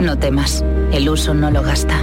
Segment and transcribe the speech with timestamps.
[0.00, 2.00] No temas, el uso no lo gasta.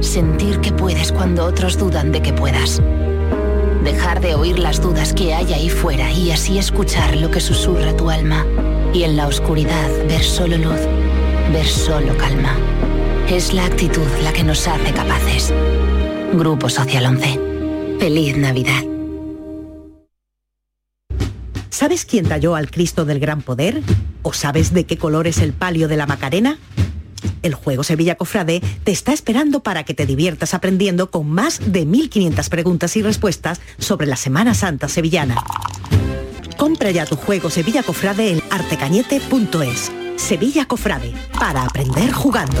[0.00, 2.82] Sentir que puedes cuando otros dudan de que puedas.
[3.82, 7.96] Dejar de oír las dudas que hay ahí fuera y así escuchar lo que susurra
[7.96, 8.44] tu alma.
[8.92, 10.80] Y en la oscuridad ver solo luz,
[11.52, 12.54] ver solo calma.
[13.30, 15.54] Es la actitud la que nos hace capaces.
[16.34, 17.40] Grupo Social 11.
[17.98, 18.82] Feliz Navidad.
[21.70, 23.82] ¿Sabes quién talló al Cristo del Gran Poder?
[24.22, 26.58] ¿O sabes de qué color es el palio de la Macarena?
[27.46, 31.86] El juego Sevilla Cofrade te está esperando para que te diviertas aprendiendo con más de
[31.86, 35.36] 1.500 preguntas y respuestas sobre la Semana Santa sevillana.
[36.56, 39.92] Compra ya tu juego Sevilla Cofrade en artecañete.es.
[40.16, 42.60] Sevilla Cofrade, para aprender jugando.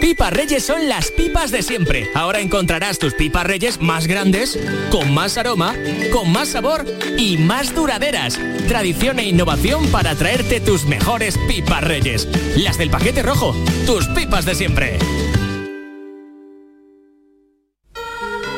[0.00, 2.08] Pipas Reyes son las pipas de siempre.
[2.14, 4.58] Ahora encontrarás tus pipas Reyes más grandes,
[4.90, 5.74] con más aroma,
[6.12, 6.84] con más sabor
[7.16, 8.38] y más duraderas.
[8.68, 12.28] Tradición e innovación para traerte tus mejores pipas Reyes.
[12.56, 13.54] Las del paquete rojo,
[13.86, 14.98] tus pipas de siempre.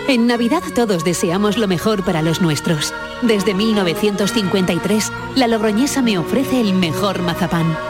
[0.09, 2.93] En Navidad todos deseamos lo mejor para los nuestros.
[3.23, 7.90] Desde 1953, la Logroñesa me ofrece el mejor mazapán.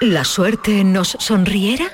[0.00, 1.86] la suerte nos sonriera?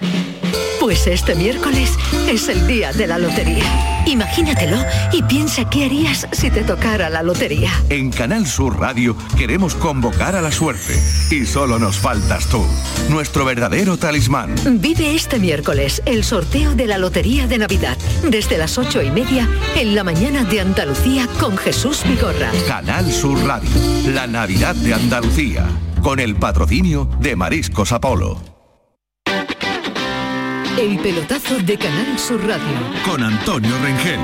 [0.81, 1.91] Pues este miércoles
[2.27, 3.65] es el día de la lotería.
[4.07, 4.79] Imagínatelo
[5.13, 7.71] y piensa qué harías si te tocara la lotería.
[7.91, 10.99] En Canal Sur Radio queremos convocar a la suerte.
[11.31, 12.65] Y solo nos faltas tú,
[13.11, 14.55] nuestro verdadero talismán.
[14.81, 19.47] Vive este miércoles el sorteo de la Lotería de Navidad, desde las ocho y media
[19.77, 22.51] en la mañana de Andalucía con Jesús Vigorra.
[22.67, 23.71] Canal Sur Radio,
[24.07, 25.67] la Navidad de Andalucía,
[26.03, 28.41] con el patrocinio de Mariscos Apolo.
[30.79, 32.65] El pelotazo de Canal Sur Radio.
[33.05, 34.21] Con Antonio Rengel.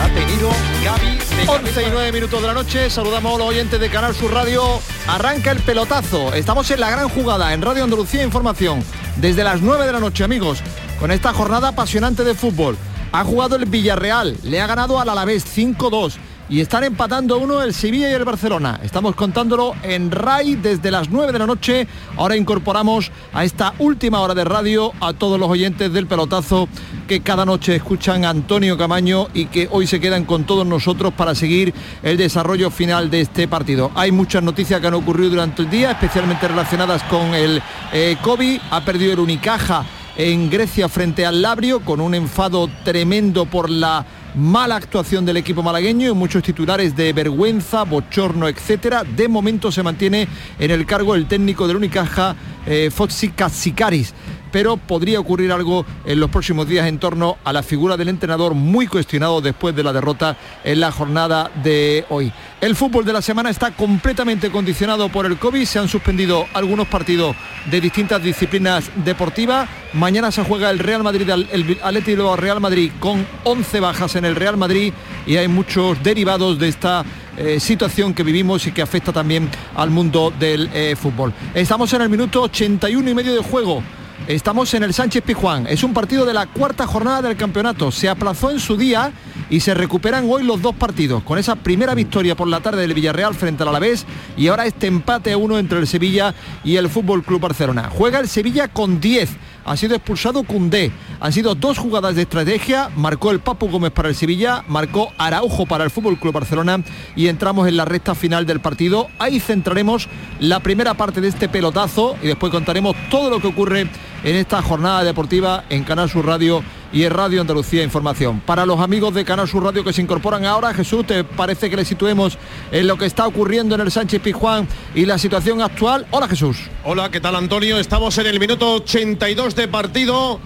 [0.00, 0.50] Ha tenido
[0.84, 1.18] Gaby
[1.48, 4.62] 11 y 9 minutos de la noche, saludamos a los oyentes de Canal Sur Radio.
[5.08, 6.32] Arranca el pelotazo.
[6.34, 8.84] Estamos en la gran jugada en Radio Andalucía Información.
[9.16, 10.62] Desde las 9 de la noche, amigos
[11.00, 12.76] con esta jornada apasionante de fútbol.
[13.10, 16.12] Ha jugado el Villarreal, le ha ganado al Alavés 5-2
[16.50, 18.78] y están empatando uno el Sevilla y el Barcelona.
[18.82, 21.86] Estamos contándolo en RAI desde las 9 de la noche.
[22.16, 26.68] Ahora incorporamos a esta última hora de radio a todos los oyentes del pelotazo
[27.08, 31.14] que cada noche escuchan a Antonio Camaño y que hoy se quedan con todos nosotros
[31.14, 31.72] para seguir
[32.02, 33.90] el desarrollo final de este partido.
[33.94, 37.62] Hay muchas noticias que han ocurrido durante el día, especialmente relacionadas con el
[37.92, 38.60] eh, COVID.
[38.70, 39.84] Ha perdido el Unicaja
[40.22, 45.62] en Grecia frente al Labrio con un enfado tremendo por la mala actuación del equipo
[45.62, 49.02] malagueño y muchos titulares de vergüenza, bochorno, etcétera.
[49.02, 50.28] De momento se mantiene
[50.58, 52.36] en el cargo el técnico del Unicaja,
[52.66, 54.12] eh, Foxy Katsikaris
[54.50, 58.54] pero podría ocurrir algo en los próximos días en torno a la figura del entrenador
[58.54, 62.32] muy cuestionado después de la derrota en la jornada de hoy.
[62.60, 66.88] El fútbol de la semana está completamente condicionado por el COVID, se han suspendido algunos
[66.88, 67.36] partidos
[67.70, 69.68] de distintas disciplinas deportivas.
[69.92, 74.36] Mañana se juega el Real Madrid, el Atlético Real Madrid con 11 bajas en el
[74.36, 74.92] Real Madrid
[75.26, 77.04] y hay muchos derivados de esta
[77.36, 81.32] eh, situación que vivimos y que afecta también al mundo del eh, fútbol.
[81.54, 83.82] Estamos en el minuto 81 y medio de juego.
[84.26, 85.66] Estamos en el Sánchez Pijuán.
[85.66, 87.90] Es un partido de la cuarta jornada del campeonato.
[87.90, 89.12] Se aplazó en su día
[89.48, 91.22] y se recuperan hoy los dos partidos.
[91.24, 94.06] Con esa primera victoria por la tarde del Villarreal frente al Alavés
[94.36, 97.90] y ahora este empate a uno entre el Sevilla y el Fútbol Club Barcelona.
[97.90, 99.30] Juega el Sevilla con 10
[99.64, 100.90] ha sido expulsado Cundé.
[101.20, 105.66] Han sido dos jugadas de estrategia, marcó el Papu Gómez para el Sevilla, marcó Araujo
[105.66, 106.82] para el Fútbol Club Barcelona
[107.14, 109.08] y entramos en la recta final del partido.
[109.18, 110.08] Ahí centraremos
[110.38, 113.88] la primera parte de este pelotazo y después contaremos todo lo que ocurre
[114.22, 116.62] en esta jornada deportiva en Canal Sur Radio
[116.92, 118.40] y en Radio Andalucía Información.
[118.40, 121.76] Para los amigos de Canal Sur Radio que se incorporan ahora, Jesús, ¿te parece que
[121.76, 122.36] le situemos
[122.72, 126.06] en lo que está ocurriendo en el Sánchez Pizjuán y la situación actual?
[126.10, 126.58] Hola Jesús.
[126.84, 127.78] Hola, ¿qué tal Antonio?
[127.78, 130.40] Estamos en el minuto 82 de partido.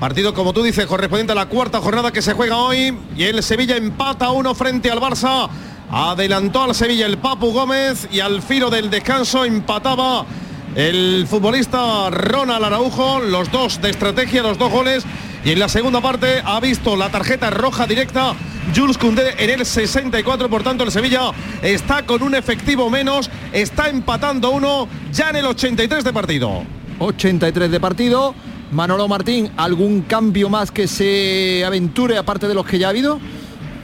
[0.00, 2.96] Partido, como tú dices, correspondiente a la cuarta jornada que se juega hoy.
[3.16, 5.48] Y el Sevilla empata uno frente al Barça.
[5.90, 10.26] Adelantó al Sevilla el Papu Gómez y al filo del descanso empataba
[10.74, 13.20] el futbolista Ronald Araujo.
[13.20, 15.04] Los dos de estrategia, los dos goles
[15.44, 18.34] y en la segunda parte ha visto la tarjeta roja directa
[18.74, 21.32] Jules Koundé en el 64, por tanto el Sevilla
[21.62, 26.62] está con un efectivo menos, está empatando uno ya en el 83 de partido.
[26.98, 28.34] 83 de partido.
[28.72, 33.20] Manolo Martín, ¿algún cambio más que se aventure aparte de los que ya ha habido?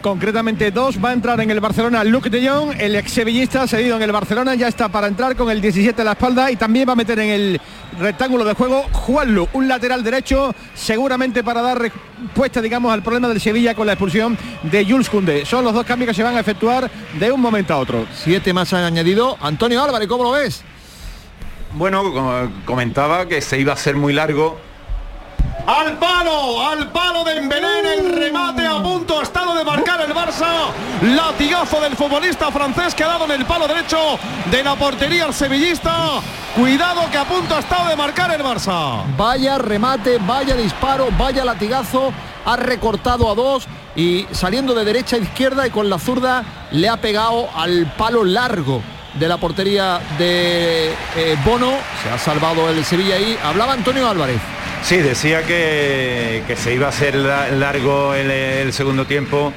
[0.00, 1.02] Concretamente dos.
[1.02, 4.12] Va a entrar en el Barcelona Luke de Jong, el ex sevillista cedido en el
[4.12, 6.97] Barcelona, ya está para entrar con el 17 en la espalda y también va a
[6.97, 7.61] meter en el
[7.99, 13.41] rectángulo de juego Juanlu, un lateral derecho, seguramente para dar respuesta, digamos, al problema del
[13.41, 15.44] Sevilla con la expulsión de Jules Koundé.
[15.44, 18.06] Son los dos cambios que se van a efectuar de un momento a otro.
[18.14, 19.37] Siete más han añadido.
[19.41, 20.62] Antonio Álvarez, ¿cómo lo ves?
[21.75, 24.69] Bueno, comentaba que se iba a ser muy largo
[25.67, 30.15] al palo, al palo de Embelén, el remate a punto ha estado de marcar el
[30.15, 30.71] Barça.
[31.03, 34.19] Latigazo del futbolista francés que ha dado en el palo derecho
[34.51, 36.21] de la portería al sevillista.
[36.55, 39.03] Cuidado que a punto ha estado de marcar el Barça.
[39.17, 42.12] Vaya remate, vaya disparo, vaya latigazo.
[42.45, 46.88] Ha recortado a dos y saliendo de derecha a izquierda y con la zurda le
[46.88, 48.83] ha pegado al palo largo
[49.14, 51.73] de la portería de eh, Bono.
[52.02, 53.38] Se ha salvado el Sevilla ahí.
[53.43, 54.40] Hablaba Antonio Álvarez.
[54.82, 59.52] Sí, decía que, se iba a hacer largo el, el segundo tiempo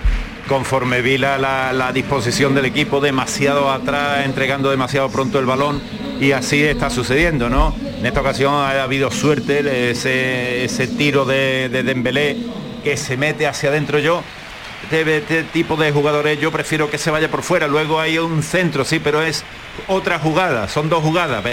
[0.48, 5.82] conforme vi la, disposición del equipo demasiado atrás, entregando demasiado pronto el balón
[6.20, 7.76] y así está sucediendo, ¿no?
[8.00, 12.38] En esta ocasión ha habido suerte, ese, ese tiro de, de Dembélé
[12.84, 14.22] que se mete hacia adentro yo.
[14.84, 18.44] Este, este, tipo de jugadores yo prefiero que se vaya por fuera, luego hay un
[18.44, 19.44] centro, sí, pero es
[19.88, 21.44] otra jugada, son dos jugadas.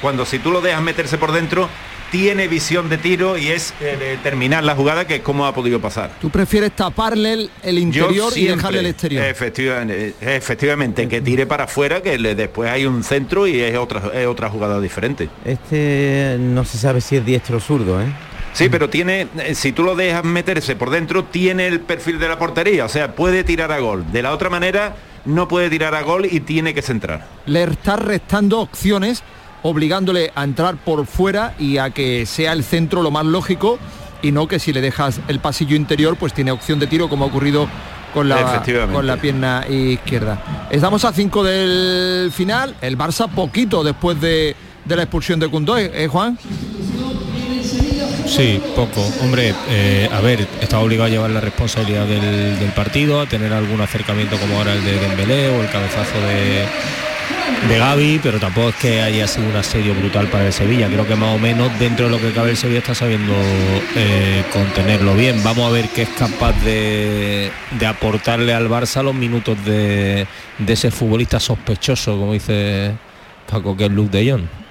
[0.00, 1.68] Cuando si tú lo dejas meterse por dentro,
[2.10, 5.80] tiene visión de tiro y es eh, terminar la jugada que es como ha podido
[5.80, 6.10] pasar.
[6.20, 9.24] ¿Tú prefieres taparle el, interior y dejarle el exterior?
[9.24, 14.48] Efectivamente, efectivamente que tire para afuera, que después hay un centro y es otra, otra
[14.48, 15.28] jugada diferente.
[15.44, 18.06] Este no se sabe si es diestro o zurdo, ¿eh?
[18.52, 22.28] Sí, pero tiene, eh, si tú lo dejas meterse por dentro, tiene el perfil de
[22.28, 24.10] la portería, o sea, puede tirar a gol.
[24.10, 27.26] De la otra manera, no puede tirar a gol y tiene que centrar.
[27.46, 29.22] Le está restando opciones
[29.62, 33.78] obligándole a entrar por fuera y a que sea el centro lo más lógico
[34.22, 37.24] y no que si le dejas el pasillo interior pues tiene opción de tiro como
[37.24, 37.68] ha ocurrido
[38.14, 38.62] con la,
[38.92, 40.66] con la pierna izquierda.
[40.70, 46.08] Estamos a 5 del final, el Barça poquito después de, la expulsión de Cundó, ¿eh,
[46.08, 46.38] Juan?
[48.26, 49.00] Sí, poco.
[49.22, 53.52] Hombre, eh, a ver, está obligado a llevar la responsabilidad del, del partido, a tener
[53.52, 56.66] algún acercamiento como ahora el de Dembélé o el cabezazo de,
[57.68, 60.88] de Gaby, pero tampoco es que haya sido un asedio brutal para el Sevilla.
[60.88, 63.34] Creo que más o menos dentro de lo que cabe el Sevilla está sabiendo
[63.96, 65.42] eh, contenerlo bien.
[65.42, 70.26] Vamos a ver qué es capaz de, de aportarle al Barça los minutos de,
[70.58, 72.92] de ese futbolista sospechoso, como dice
[73.50, 74.67] Paco, que es Luke de Jong.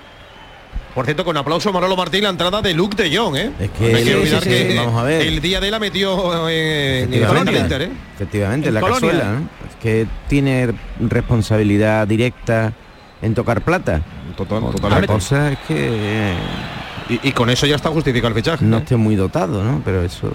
[0.97, 3.51] Por cierto, con aplauso Manolo Martín la entrada de Luke de Jong, ¿eh?
[3.59, 5.21] Es que no hay que olvidar sí, sí, que vamos a ver.
[5.27, 7.91] el día de la metió eh, en Efectivamente, Inter, ¿eh?
[8.15, 8.99] efectivamente En la Colonia.
[9.11, 9.37] cazuela, ¿no?
[9.69, 12.73] Es que tiene responsabilidad directa
[13.21, 14.01] en tocar plata.
[14.35, 15.07] Total, Otra totalmente.
[15.07, 16.33] cosa es que eh,
[17.09, 18.65] y, y con eso ya está justificado el fichaje.
[18.65, 19.83] no esté muy dotado, ¿no?
[19.85, 20.31] Pero eso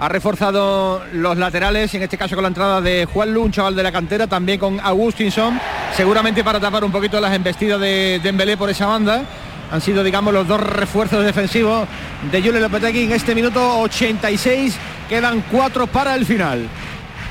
[0.00, 3.76] Ha reforzado los laterales, en este caso con la entrada de Juan Lu, un chaval
[3.76, 5.60] de la cantera, también con Agustinson,
[5.94, 9.24] seguramente para tapar un poquito las embestidas de Dembélé por esa banda.
[9.70, 11.86] Han sido, digamos, los dos refuerzos defensivos
[12.32, 14.74] de Julio Lopetegui en este minuto 86.
[15.06, 16.66] Quedan cuatro para el final.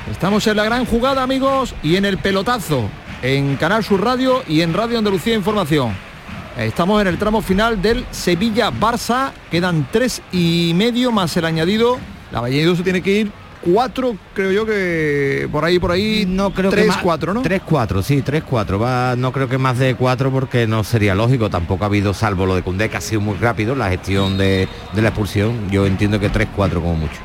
[0.08, 2.88] Estamos en la gran jugada, amigos, y en el pelotazo,
[3.20, 5.92] en Canal Sur Radio y en Radio Andalucía Información.
[6.56, 9.32] Estamos en el tramo final del Sevilla-Barça.
[9.50, 11.98] Quedan tres y medio más el añadido.
[12.32, 13.32] La Valladolid se tiene que ir
[13.62, 16.24] cuatro, creo yo que por ahí, por ahí.
[16.26, 17.42] No creo tres, que más- cuatro, ¿no?
[17.42, 18.80] 3-4, sí, 3-4.
[18.80, 21.50] Va, no creo que más de 4 porque no sería lógico.
[21.50, 24.68] Tampoco ha habido, salvo lo de Cundé, que ha sido muy rápido, la gestión de,
[24.92, 25.70] de la expulsión.
[25.70, 27.16] Yo entiendo que 3-4 como mucho.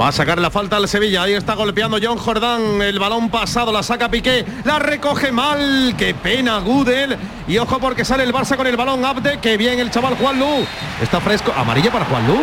[0.00, 1.22] Va a sacar la falta al Sevilla.
[1.24, 2.80] Ahí está golpeando John Jordán.
[2.82, 4.44] El balón pasado la saca Piqué.
[4.64, 5.94] La recoge mal.
[5.98, 7.16] Qué pena Gudel.
[7.48, 9.38] Y ojo porque sale el Barça con el balón Abde.
[9.40, 10.64] Que bien el chaval Juan Lu.
[11.02, 11.52] Está fresco.
[11.56, 12.36] Amarilla para Juan Lu.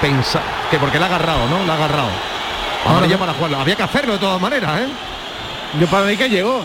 [0.00, 1.64] Pensa que porque la ha agarrado, ¿no?
[1.64, 2.08] La ha agarrado.
[2.86, 3.56] Amarilla para Juan Lu.
[3.58, 4.88] Había que hacerlo de todas maneras, ¿eh?
[5.80, 6.62] Yo para mí que llegó.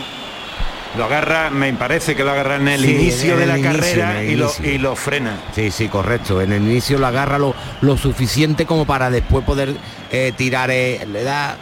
[0.98, 3.71] Lo agarra, me parece que lo agarra en el Sí, inicio en de la inicio,
[3.79, 5.38] carrera y, lo, y lo frena.
[5.53, 6.41] Sí, sí, correcto.
[6.41, 9.75] En el inicio lo agarra lo, lo suficiente como para después poder
[10.12, 11.55] eh, tirar, eh, le da...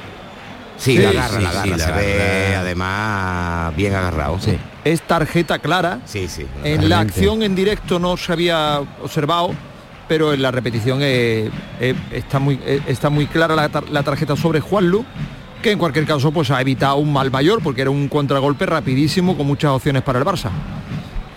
[0.77, 1.63] Sí, Sí, la agarra, sí, la agarra.
[1.63, 4.39] sí, la se ve además bien agarrado.
[4.39, 5.99] Sí, Es tarjeta clara.
[6.05, 6.27] sí.
[6.29, 9.53] sí En la acción en directo no se había observado,
[10.07, 15.03] pero en la repetición está, muy, está muy clara la, tar- la tarjeta sobre Juanlu,
[15.61, 19.35] que en cualquier caso pues ha evitado un mal mayor porque era un contragolpe rapidísimo
[19.37, 20.49] con muchas opciones para el Barça.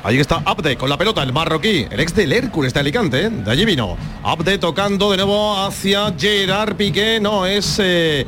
[0.02, 3.30] Ahí está Abde con la pelota, el marroquí, el ex del Hércules de Alicante, ¿eh?
[3.30, 3.98] de allí vino.
[4.22, 8.26] Abde tocando de nuevo hacia Gerard Piqué, no, es eh,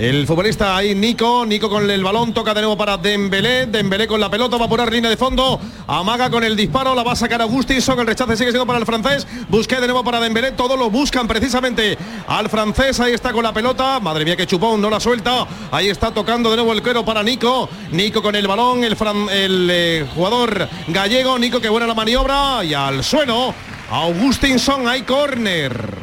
[0.00, 4.18] el futbolista ahí, Nico, Nico con el balón, toca de nuevo para Dembélé, Dembélé con
[4.18, 7.16] la pelota, va a poner línea de fondo, amaga con el disparo, la va a
[7.16, 10.78] sacar Agustinson, el rechace sigue siendo para el francés, busqué de nuevo para Dembélé, todos
[10.78, 14.88] lo buscan precisamente al francés, ahí está con la pelota, madre mía que chupón, no
[14.88, 18.82] la suelta, ahí está tocando de nuevo el cuero para Nico, Nico con el balón,
[18.82, 18.96] el,
[19.30, 22.64] el eh, jugador gallego, Nico que buena la maniobra.
[22.64, 23.52] Y al suelo,
[23.90, 25.94] Augustinson, hay córner.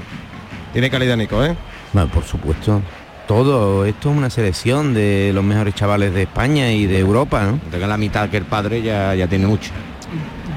[0.71, 1.55] Tiene calidad Nico, ¿eh?
[1.93, 2.79] Bueno, por supuesto.
[3.27, 7.59] Todo, esto es una selección de los mejores chavales de España y de Europa, ¿no?
[7.69, 9.71] Tenga la mitad que el padre ya, ya tiene mucho.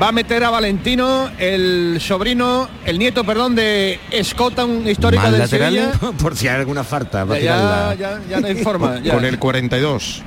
[0.01, 5.33] Va a meter a Valentino, el sobrino, el nieto, perdón, de Escota, un histórico Más
[5.33, 6.13] del lateral, Sevilla.
[6.23, 7.27] por si hay alguna falta.
[7.39, 9.01] ya no hay forma.
[9.03, 9.15] ya.
[9.15, 10.23] Con el 42.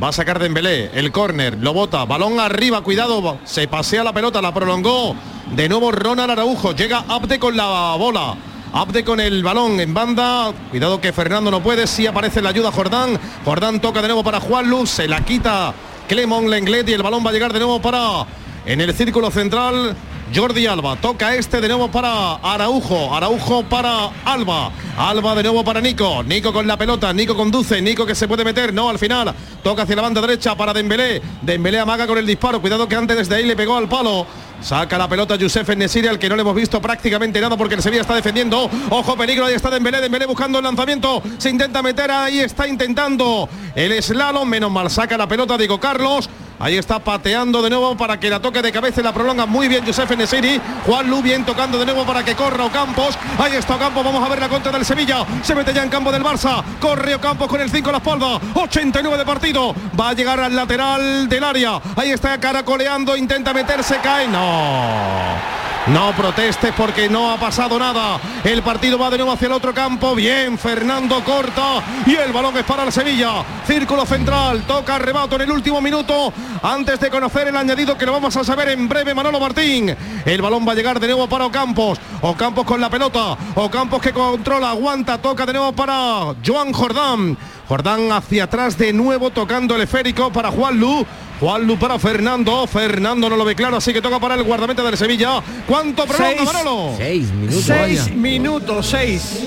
[0.00, 4.42] Va a sacar Dembélé, el córner, lo bota, balón arriba, cuidado, se pasea la pelota,
[4.42, 5.14] la prolongó.
[5.54, 8.34] De nuevo Ronald Araujo, llega Abde con la bola.
[8.74, 12.72] Abde con el balón en banda, cuidado que Fernando no puede, sí aparece la ayuda
[12.72, 13.20] Jordán.
[13.44, 15.74] Jordán toca de nuevo para Juan Luz, se la quita
[16.08, 18.26] Clemón Lenglet y el balón va a llegar de nuevo para
[18.64, 19.94] en el círculo central.
[20.34, 25.80] Jordi Alba toca este de nuevo para Araujo, Araujo para Alba, Alba de nuevo para
[25.80, 29.34] Nico, Nico con la pelota, Nico conduce, Nico que se puede meter, no al final,
[29.62, 33.16] toca hacia la banda derecha para Dembélé, Dembélé amaga con el disparo, cuidado que antes
[33.16, 34.26] desde ahí le pegó al palo,
[34.62, 37.82] saca la pelota Youssef Nesiri al que no le hemos visto prácticamente nada porque el
[37.82, 42.10] Sevilla está defendiendo, ojo peligro, ahí está Dembélé, Dembélé buscando el lanzamiento, se intenta meter
[42.10, 46.30] ahí, está intentando el slalom, menos mal saca la pelota Diego Carlos,
[46.62, 49.66] Ahí está pateando de nuevo para que la toque de cabeza y la prolonga muy
[49.66, 50.60] bien Josef Nesiri.
[50.86, 53.18] Juan Lu bien tocando de nuevo para que corra Ocampos.
[53.36, 55.26] Ahí está Ocampos, vamos a ver la contra del Sevilla.
[55.42, 56.62] Se mete ya en campo del Barça.
[56.78, 58.40] Corre Ocampos con el 5 a la espalda.
[58.54, 59.74] 89 de partido.
[59.98, 61.80] Va a llegar al lateral del área.
[61.96, 64.28] Ahí está caracoleando, intenta meterse, cae.
[64.28, 65.62] No.
[65.88, 68.20] No protestes porque no ha pasado nada.
[68.44, 70.14] El partido va de nuevo hacia el otro campo.
[70.14, 71.82] Bien, Fernando corta.
[72.06, 73.42] Y el balón es para el Sevilla.
[73.66, 74.62] Círculo central.
[74.62, 76.32] Toca rebato en el último minuto.
[76.62, 79.96] Antes de conocer el añadido que lo vamos a saber en breve, Manolo Martín.
[80.24, 81.98] El balón va a llegar de nuevo para Ocampos.
[82.20, 83.36] Ocampos con la pelota.
[83.54, 87.36] Ocampos que controla, aguanta, toca de nuevo para Joan Jordán.
[87.72, 91.06] Jordán hacia atrás de nuevo tocando el esférico para Juan Lu.
[91.40, 92.66] Juan Lu para Fernando.
[92.66, 95.42] Fernando no lo ve claro, así que toca para el guardameta del Sevilla.
[95.66, 96.44] ¿Cuánto prolonga Seis.
[96.52, 96.94] Manolo?
[96.98, 97.62] Seis minutos.
[97.64, 98.14] Seis vaya.
[98.14, 99.40] minutos, seis.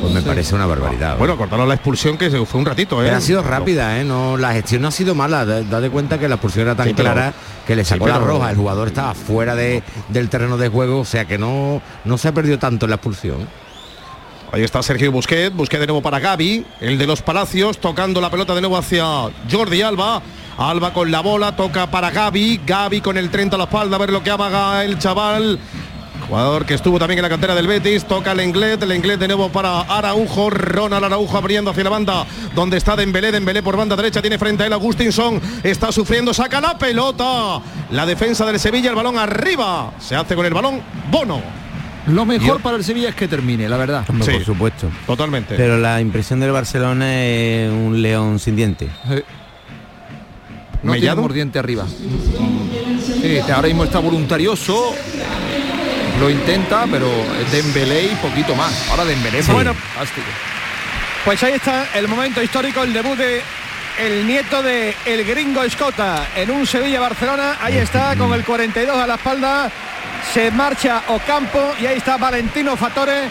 [0.00, 1.16] Pues me parece una barbaridad.
[1.16, 3.04] Bueno, cortaron la expulsión que se fue un ratito, ¿eh?
[3.04, 4.04] Pero ha sido rápida, ¿eh?
[4.04, 5.44] No, la gestión no ha sido mala.
[5.46, 7.34] Da- Date cuenta que la expulsión era tan Sí, pero- clara
[7.64, 8.50] que le sacó Sí, la roja.
[8.50, 12.26] El jugador estaba fuera de, del terreno de juego, o sea que no, no se
[12.26, 13.46] ha perdido tanto en la expulsión.
[14.54, 18.30] Ahí está Sergio Busquets, Busquets de nuevo para Gaby, el de los Palacios, tocando la
[18.30, 19.04] pelota de nuevo hacia
[19.50, 20.22] Jordi Alba.
[20.56, 23.98] Alba con la bola, toca para Gaby, Gaby con el 30 a la espalda, a
[23.98, 25.58] ver lo que haga el chaval.
[26.28, 29.26] Jugador que estuvo también en la cantera del Betis, toca el Englet, el Englet de
[29.26, 33.96] nuevo para Araujo, Ronald Araujo abriendo hacia la banda, donde está Dembélé, Dembélé por banda
[33.96, 37.60] derecha, tiene frente a él Agustinson, está sufriendo, saca la pelota.
[37.90, 40.80] La defensa del Sevilla, el balón arriba, se hace con el balón
[41.10, 41.63] Bono.
[42.08, 44.04] Lo mejor para el Sevilla es que termine, la verdad.
[44.08, 44.32] Hombre, Sí.
[44.32, 44.90] por supuesto.
[45.06, 45.54] Totalmente.
[45.56, 48.88] Pero la impresión del Barcelona es un león sin diente.
[50.82, 51.22] No tiene ¿Mellado?
[51.22, 51.86] mordiente arriba.
[51.88, 54.94] Sí, ahora mismo está voluntarioso.
[56.20, 57.08] Lo intenta, pero
[57.50, 58.88] Dembélé y poquito más.
[58.90, 59.50] Ahora Dembélé, Sí.
[59.52, 59.74] bueno,
[61.24, 63.40] Pues ahí está el momento histórico, el debut de
[63.98, 67.56] el nieto de el gringo Escota en un Sevilla-Barcelona.
[67.62, 69.70] Ahí está con el 42 a la espalda.
[70.32, 73.28] Se marcha Ocampo y ahí está Valentino Fatore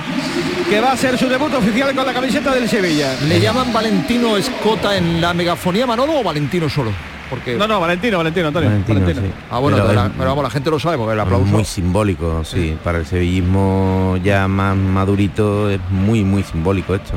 [0.70, 3.14] que va a ser su debut oficial con la camiseta del Sevilla.
[3.28, 6.92] ¿Le llaman Valentino Escota en la megafonía Manolo o Valentino solo?
[7.30, 8.70] Porque No, no, Valentino, Valentino, Antonio.
[8.70, 9.28] Valentino, Valentino.
[9.28, 9.34] sí.
[9.52, 11.46] Ah, bueno, Pero la- es- pero vamos, la gente lo sabe porque el aplauso.
[11.46, 12.78] Muy simbólico, sí.
[12.84, 17.14] Para el sevillismo ya más madurito es muy, muy simbólico esto.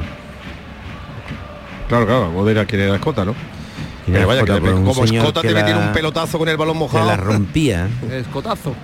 [1.88, 3.34] Claro, claro, Godera quiere la escota, ¿no?
[4.06, 7.06] Pero que un como escota que te la- tiene un pelotazo con el balón mojado.
[7.06, 7.88] la rompía.
[8.10, 8.74] Escotazo.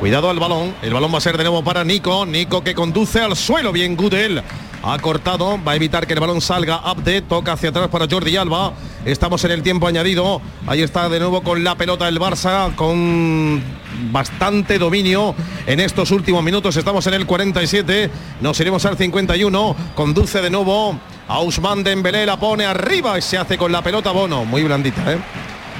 [0.00, 0.74] Cuidado al balón.
[0.80, 2.24] El balón va a ser de nuevo para Nico.
[2.24, 3.70] Nico que conduce al suelo.
[3.70, 4.42] Bien Gudel.
[4.82, 5.62] Ha cortado.
[5.62, 6.76] Va a evitar que el balón salga.
[6.76, 7.20] Abde.
[7.20, 8.72] Toca hacia atrás para Jordi Alba.
[9.04, 10.40] Estamos en el tiempo añadido.
[10.66, 12.74] Ahí está de nuevo con la pelota el Barça.
[12.76, 13.62] Con
[14.10, 15.34] bastante dominio
[15.66, 16.78] en estos últimos minutos.
[16.78, 18.10] Estamos en el 47.
[18.40, 19.76] Nos iremos al 51.
[19.94, 20.98] Conduce de nuevo.
[21.28, 24.46] A Usman Dembélé la pone arriba y se hace con la pelota Bono.
[24.46, 25.18] Muy blandita, ¿eh?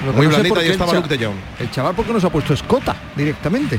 [0.05, 1.37] Muy no blandita y estaba Luke de Jong.
[1.59, 3.79] El chaval, ¿por qué no se ha puesto escota directamente?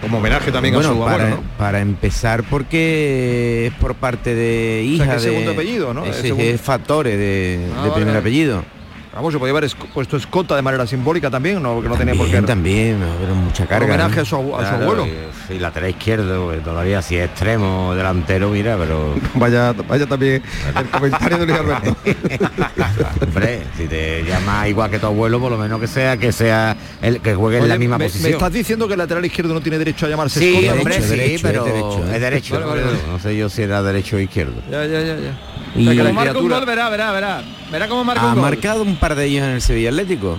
[0.00, 1.42] Como homenaje también Bueno, a su para, abuelo, ¿no?
[1.58, 6.04] para empezar porque es por parte de sea, hija que de segundo apellido, ¿no?
[6.06, 6.44] Es, Es segundo.
[6.44, 8.64] es Fattore de, Ah, de vale, primer apellido.
[9.12, 12.30] Vamos, se podía haber puesto escota de manera simbólica también, no, porque no tenía por
[12.30, 12.40] qué.
[12.42, 13.86] También, pero mucha carga.
[13.86, 14.22] homenaje ¿no?
[14.22, 15.06] a su, a su abuelo.
[15.48, 19.14] Y, y lateral izquierdo, que todavía si es extremo, delantero, mira, pero.
[19.34, 20.42] Vaya, vaya también
[20.76, 21.96] el comentario de Luis Alberto.
[23.26, 26.76] Hombre, si te llamas igual que tu abuelo, por lo menos que sea que sea
[27.02, 28.30] el que juegue en la misma me, posición.
[28.30, 30.74] me estás diciendo que el lateral izquierdo no tiene derecho a llamarse Sí, escota?
[30.78, 32.54] hombre, derecho, sí, derecho, pero es derecho, es derecho.
[32.54, 32.98] Vale, vale, vale.
[33.08, 34.54] No sé yo si era derecho o izquierdo.
[34.70, 35.38] Ya, ya, ya, ya.
[35.76, 37.42] Y O sea, Como marca un gol, verá, verá, verá.
[37.70, 38.42] Verá cómo marca ha un gol.
[38.42, 40.38] marcado un par de ellos en el Sevilla Atlético.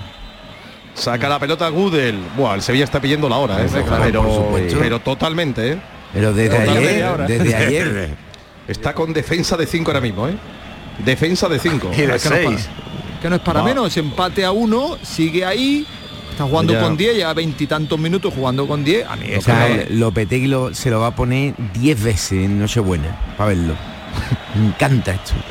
[0.94, 2.20] Saca la pelota Gudel.
[2.36, 3.68] Buah, el Sevilla está pidiendo la hora, ¿eh?
[3.70, 5.78] Claro, pero, pero totalmente, ¿eh?
[6.14, 7.26] Pero desde Totalmente ayer, ahora.
[7.28, 8.10] desde ayer.
[8.68, 10.36] Está con defensa de 5 ahora mismo, ¿eh?
[11.04, 11.92] Defensa de 5.
[11.98, 12.70] Y de que no es para- seis.
[13.22, 13.66] Que no es para Va.
[13.68, 15.86] menos, empate a uno, sigue ahí,
[16.32, 16.82] está jugando Ya.
[16.82, 19.08] con 10, ya veintitantos minutos jugando con 10.
[19.08, 22.32] A mí O eso sea, no- Lopetegui lo- se lo va a poner 10 veces
[22.44, 23.74] en Nochebuena para verlo.
[24.56, 25.34] Me encanta esto.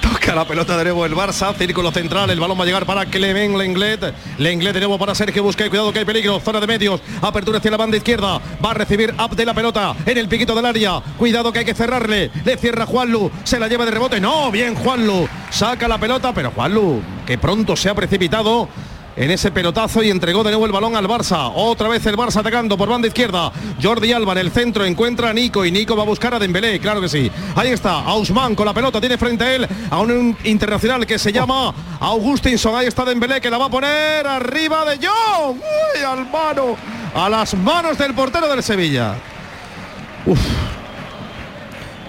[0.00, 3.06] Toca la pelota de nuevo el Barça, círculo central, el balón va a llegar para
[3.06, 7.00] Clement Lenglet, Lenglet de nuevo para Sergio Busquets, cuidado que hay peligro, zona de medios,
[7.20, 10.66] apertura hacia la banda izquierda, va a recibir Abde la pelota en el piquito del
[10.66, 14.52] área, cuidado que hay que cerrarle, le cierra Juanlu, se la lleva de rebote, no,
[14.52, 18.68] bien Juanlu, saca la pelota, pero Juanlu, que pronto se ha precipitado,
[19.16, 21.52] en ese pelotazo y entregó de nuevo el balón al Barça.
[21.54, 23.52] Otra vez el Barça atacando por banda izquierda.
[23.82, 26.80] Jordi Alba en el centro encuentra a Nico y Nico va a buscar a Dembélé,
[26.80, 27.30] claro que sí.
[27.54, 31.32] Ahí está, Ausman con la pelota, tiene frente a él a un internacional que se
[31.32, 32.74] llama Augustinson.
[32.74, 35.58] Ahí está Dembélé que la va a poner arriba de John.
[35.58, 36.76] Uy, al mano,
[37.14, 39.14] a las manos del portero del Sevilla.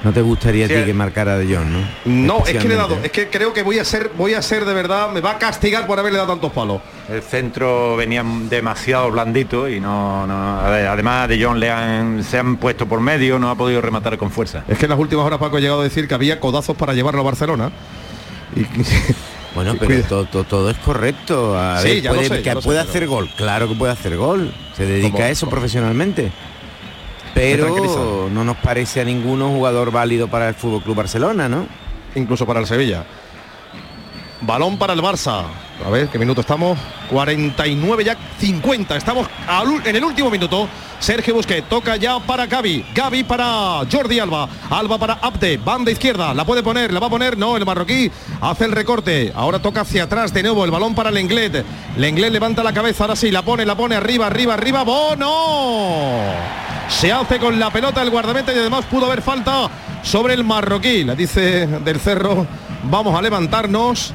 [0.03, 1.87] ¿No te gustaría a ti que marcara de John, no?
[2.05, 4.41] No, es que le he dado, es que creo que voy a ser, voy a
[4.41, 6.81] ser de verdad, me va a castigar por haberle dado tantos palos.
[7.09, 12.21] El centro venía demasiado blandito y no, no- a ver, además de John le han,
[12.23, 14.65] se han puesto por medio, no ha podido rematar con fuerza.
[14.67, 16.93] Es que en las últimas horas Paco ha llegado a decir que había codazos para
[16.93, 17.71] llevarlo a Barcelona.
[18.55, 18.65] Y,
[19.55, 21.55] Bueno, Sí, pero todo, todo, todo es correcto.
[21.57, 23.29] A Sí, ver, ya lo puede, sé, que sé, puede pero- hacer gol.
[23.37, 24.51] Claro que puede hacer gol.
[24.75, 26.31] Se dedica a eso profesionalmente.
[27.33, 31.67] Pero no nos parece a ninguno jugador válido para el Fútbol Club Barcelona, ¿no?
[32.15, 33.05] incluso para el Sevilla.
[34.41, 35.45] Balón para el Barça.
[35.85, 39.27] A ver qué minuto estamos, 49 ya 50, estamos
[39.85, 40.67] en el último minuto.
[40.99, 46.33] Sergio Busquets toca ya para Gaby, Gaby para Jordi Alba, Alba para Abde, banda izquierda,
[46.33, 49.81] la puede poner, la va a poner, no, el marroquí hace el recorte, ahora toca
[49.81, 51.65] hacia atrás de nuevo el balón para Lenglet,
[51.97, 56.21] Lenglet levanta la cabeza, ahora sí, la pone, la pone arriba, arriba, arriba, Bono.
[56.87, 59.69] Se hace con la pelota el guardameta y además pudo haber falta
[60.03, 62.47] sobre el marroquí, la dice del cerro,
[62.83, 64.13] vamos a levantarnos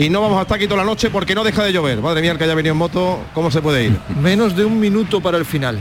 [0.00, 2.00] y no vamos a estar aquí toda la noche porque no deja de llover.
[2.00, 3.98] Madre mía, el que haya venido en moto, ¿cómo se puede ir?
[4.18, 5.78] Menos de un minuto para el final.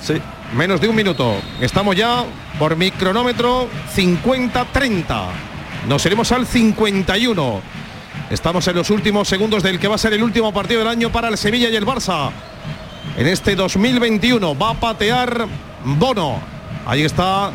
[0.00, 0.14] Sí,
[0.56, 1.34] menos de un minuto.
[1.60, 2.24] Estamos ya
[2.56, 5.26] por mi cronómetro 50-30.
[5.88, 7.60] Nos iremos al 51.
[8.30, 11.10] Estamos en los últimos segundos del que va a ser el último partido del año
[11.10, 12.30] para el Sevilla y el Barça.
[13.16, 15.48] En este 2021 va a patear
[15.84, 16.38] Bono.
[16.86, 17.50] Ahí está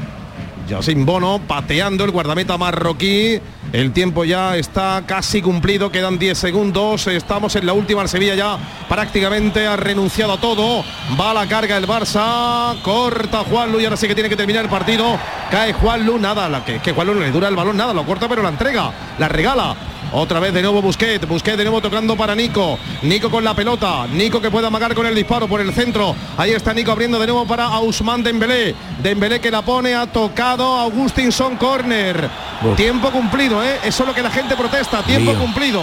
[0.68, 3.40] ya sin Bono pateando el guardameta marroquí.
[3.74, 8.34] El tiempo ya está casi cumplido, quedan 10 segundos, estamos en la última, el Sevilla
[8.36, 10.86] ya prácticamente ha renunciado a todo,
[11.20, 14.64] va a la carga el Barça, corta Juanlu y ahora sí que tiene que terminar
[14.64, 15.20] el partido,
[15.52, 18.30] cae Juanlu, nada, la que, que Juanlu no le dura el balón, nada, lo corta
[18.30, 19.76] pero la entrega, la regala,
[20.14, 22.80] otra vez de nuevo Busquet, Busquet de nuevo tocando para Nico.
[23.02, 24.08] Nico con la pelota.
[24.08, 26.16] Nico que puede amagar con el disparo por el centro.
[26.38, 28.76] Ahí está Nico abriendo de nuevo para Ausman Dembélé.
[29.02, 32.30] Dembélé que la pone, ha tocado Augustinson Corner.
[32.76, 33.80] Tiempo cumplido, ¿eh?
[33.84, 35.04] Eso es lo que la gente protesta.
[35.04, 35.82] Tiempo cumplido.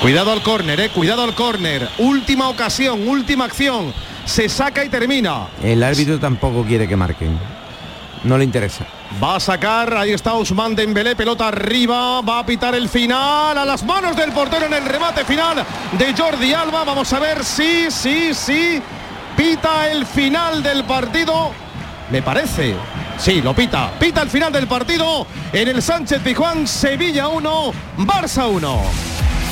[0.00, 1.88] Cuidado al córner, eh, cuidado al córner.
[1.98, 3.94] Última ocasión, última acción.
[4.24, 5.46] Se saca y termina.
[5.62, 7.38] El árbitro tampoco quiere que marquen.
[8.24, 8.86] No le interesa.
[9.22, 13.64] Va a sacar, ahí está Usman Dembélé, pelota arriba, va a pitar el final a
[13.64, 15.64] las manos del portero en el remate final
[15.98, 16.84] de Jordi Alba.
[16.84, 18.80] Vamos a ver si, sí, sí,
[19.36, 21.50] pita el final del partido.
[22.10, 22.76] Me parece.
[23.18, 23.90] Sí, lo pita.
[23.98, 28.82] Pita el final del partido en el Sánchez Pijuán, Sevilla 1, Barça 1.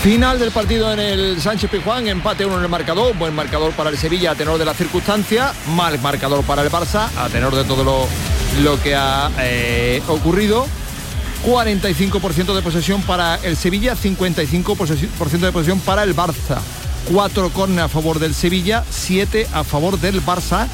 [0.03, 3.91] Final del partido en el Sánchez Pijuán, empate uno en el marcador, buen marcador para
[3.91, 7.65] el Sevilla a tenor de la circunstancia, mal marcador para el Barça a tenor de
[7.65, 8.09] todo lo
[8.63, 10.67] lo que ha eh, ocurrido.
[11.47, 16.59] 45% de posesión para el Sevilla, 55% de posesión para el Barça.
[17.11, 20.69] 4 cornes a favor del Sevilla, 7 a favor del Barça,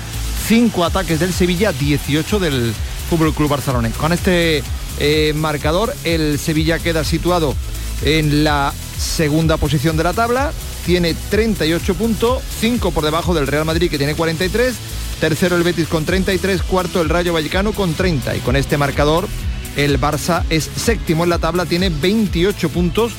[0.49, 2.75] 5 ataques del Sevilla, 18 del
[3.09, 3.91] Fútbol Club Barcelona.
[3.97, 4.65] Con este
[4.99, 7.55] eh, marcador, el Sevilla queda situado
[8.03, 10.53] en la segunda posición de la tabla,
[10.85, 14.75] tiene 38 puntos, 5 por debajo del Real Madrid que tiene 43
[15.21, 18.37] Tercero el Betis con 33, cuarto el Rayo Vallecano con 30.
[18.37, 19.29] Y con este marcador
[19.77, 23.13] el Barça es séptimo en la tabla, tiene 28 puntos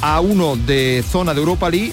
[0.00, 1.92] a uno de zona de Europa League,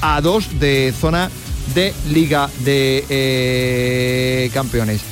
[0.00, 1.30] a dos de zona
[1.74, 5.02] de Liga de eh, Campeones.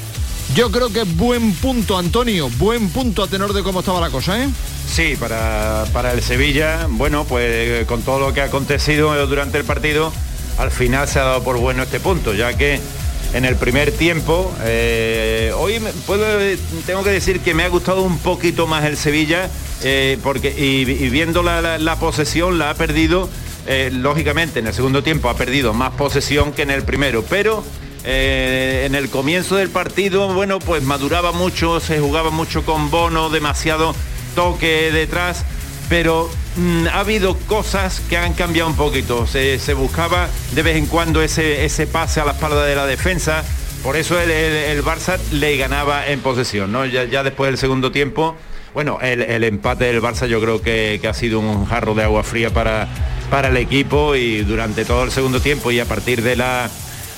[0.54, 4.42] Yo creo que buen punto, Antonio, buen punto a tenor de cómo estaba la cosa,
[4.42, 4.48] ¿eh?
[4.88, 9.64] Sí, para, para el Sevilla, bueno, pues con todo lo que ha acontecido durante el
[9.64, 10.12] partido,
[10.58, 12.80] al final se ha dado por bueno este punto, ya que
[13.32, 14.52] en el primer tiempo.
[14.62, 15.80] Eh, hoy
[16.86, 19.48] tengo que decir que me ha gustado un poquito más el Sevilla,
[19.82, 23.28] eh, porque y, viendo la, posesión la ha perdido,
[23.66, 27.64] eh, lógicamente en el segundo tiempo ha perdido más posesión que en el primero, pero
[28.02, 33.94] en el comienzo del partido, bueno, pues maduraba mucho, se jugaba mucho con Bono, demasiado
[34.34, 35.44] toque detrás,
[35.90, 39.26] pero Mm, ha habido cosas que han cambiado un poquito.
[39.26, 43.42] Se, buscaba de vez en cuando ese, ese pase a la espalda de la defensa.
[43.82, 46.70] Por eso el, Barça le ganaba en posesión.
[46.90, 48.36] Ya, después del segundo tiempo,
[48.74, 52.50] bueno, el, empate del Barça yo creo que, ha sido un jarro de agua fría
[52.50, 52.88] para,
[53.30, 56.68] para el equipo y durante todo el segundo tiempo y a partir de la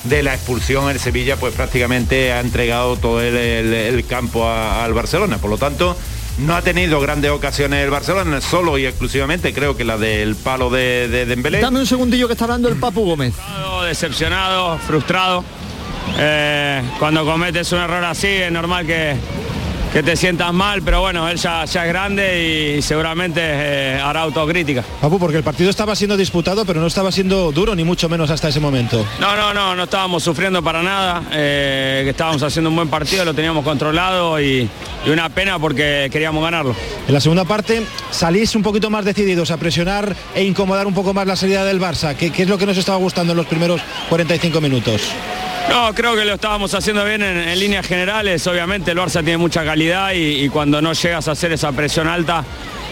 [0.03, 5.37] de la expulsión el Sevilla pues prácticamente ha entregado todo el, campo al Barcelona.
[5.37, 5.97] Por lo tanto,
[6.39, 10.69] no ha tenido grandes ocasiones el Barcelona, solo y exclusivamente creo que la del palo
[10.69, 11.61] de, de Dembélé.
[11.61, 13.33] Dame un segundillo que está hablando el Papu Gómez.
[13.85, 15.43] Decepcionado, frustrado.
[16.17, 19.15] Eh, cuando cometes un error así es normal que,
[19.93, 24.83] que te sientas mal, pero bueno, él ya, es grande y seguramente eh, hará autocrítica.
[24.99, 28.31] Papu, porque el partido estaba siendo disputado, pero no estaba siendo duro, ni mucho menos
[28.31, 29.05] hasta ese momento.
[29.19, 33.23] No, no, no, no estábamos sufriendo para nada, eh, que estábamos haciendo un buen partido,
[33.23, 34.67] lo teníamos controlado y,
[35.05, 36.75] una pena porque queríamos ganarlo.
[37.07, 41.13] En la segunda parte salís un poquito más decididos a presionar e incomodar un poco
[41.13, 42.15] más la salida del Barça.
[42.15, 43.79] ¿Qué, qué es lo que nos estaba gustando en los primeros
[44.09, 45.01] 45 minutos?
[45.69, 48.45] No, creo que lo estábamos haciendo bien en, líneas generales.
[48.47, 52.43] Obviamente el Barça tiene mucha calidad y, cuando no llegas a hacer esa presión alta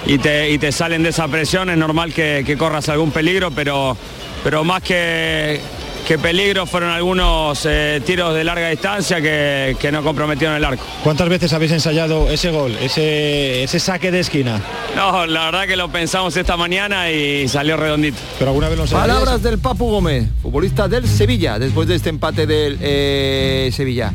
[0.05, 3.95] y te, salen de esa presión es normal que, corras algún peligro, pero,
[4.43, 5.59] pero más que,
[6.07, 10.83] qué peligro fueron algunos eh, tiros de larga distancia que, que no comprometieron el arco.
[11.03, 14.61] ¿Cuántas veces habéis ensayado ese gol, ese, ese saque de esquina?
[14.95, 18.17] No, la verdad que lo pensamos esta mañana y salió redondito.
[18.37, 22.45] Pero alguna vez lo Palabras del Papu Gómez, futbolista del Sevilla, después de este empate
[22.45, 24.11] del eh, Sevilla.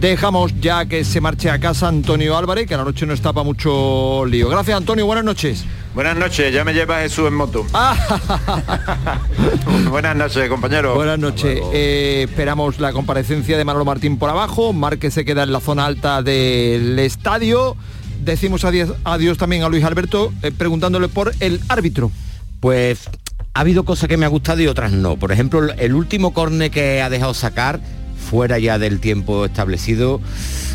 [0.00, 3.32] Dejamos ya que se marche a casa Antonio Álvarez, que a la noche no está
[3.32, 4.48] para mucho lío.
[4.48, 5.64] Gracias Antonio, buenas noches.
[5.92, 7.66] Buenas noches, ya me lleva Jesús en moto.
[9.90, 10.94] Buenas noches, compañero.
[10.94, 11.60] Buenas noches.
[11.72, 14.72] Eh, esperamos la comparecencia de Manolo Martín por abajo.
[14.72, 17.76] Marque se queda en la zona alta del estadio.
[18.20, 22.12] Decimos adiós, adiós también a Luis Alberto eh, preguntándole por el árbitro.
[22.60, 23.10] Pues
[23.52, 25.16] ha habido cosas que me ha gustado y otras no.
[25.16, 27.80] Por ejemplo, el último corne que ha dejado sacar
[28.28, 30.20] fuera ya del tiempo establecido,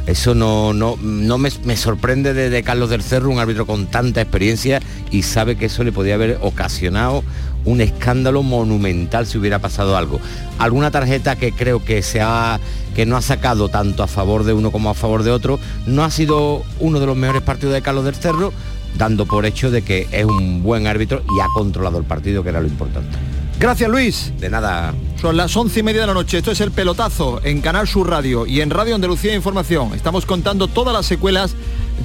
[0.07, 4.21] eso no, no, no me, me sorprende de, Carlos del Cerro, un árbitro con tanta
[4.21, 7.23] experiencia y sabe que eso le podía haber ocasionado
[7.65, 10.19] un escándalo monumental si hubiera pasado algo.
[10.57, 12.59] Alguna tarjeta que creo que se ha
[12.95, 16.03] que no ha sacado tanto a favor de uno como a favor de otro, no
[16.03, 18.53] ha sido uno de los mejores partidos de Carlos del Cerro,
[18.97, 22.49] dando por hecho de que es un buen árbitro y ha controlado el partido, que
[22.49, 23.17] era lo importante.
[23.59, 24.33] Gracias Luis.
[24.39, 24.93] De nada.
[25.21, 26.37] Son las once y media de la noche.
[26.37, 29.93] Esto es el pelotazo en Canal Sur Radio y en Radio Andalucía Información.
[29.93, 31.55] Estamos contando todas las secuelas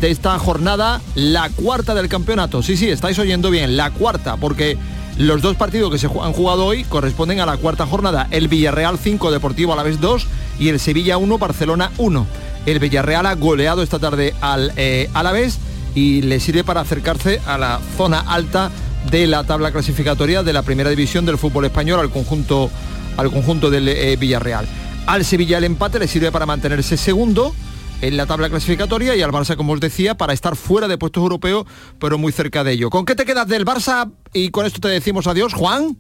[0.01, 2.63] de esta jornada, la cuarta del campeonato.
[2.63, 4.79] Sí, sí, estáis oyendo bien, la cuarta, porque
[5.17, 8.29] los dos partidos que se han jugado hoy corresponden a la cuarta jornada.
[8.31, 10.27] El Villarreal 5, Deportivo Alavés 2
[10.61, 12.27] y el Sevilla 1, Barcelona 1.
[12.67, 15.59] El Villarreal ha goleado esta tarde al eh, Alavés
[15.95, 18.71] y le sirve para acercarse a la zona alta
[19.11, 22.71] de la tabla clasificatoria de la primera división del fútbol español al conjunto,
[23.17, 24.67] al conjunto del eh, Villarreal.
[25.07, 27.55] Al Sevilla el empate le sirve para mantenerse segundo
[28.01, 31.23] en la tabla clasificatoria y al Barça, como os decía, para estar fuera de puestos
[31.23, 31.67] europeos,
[31.99, 32.91] pero muy cerca de ello.
[32.91, 34.11] ¿Con qué te quedas del Barça?
[34.33, 35.97] Y con esto te decimos adiós, Juan.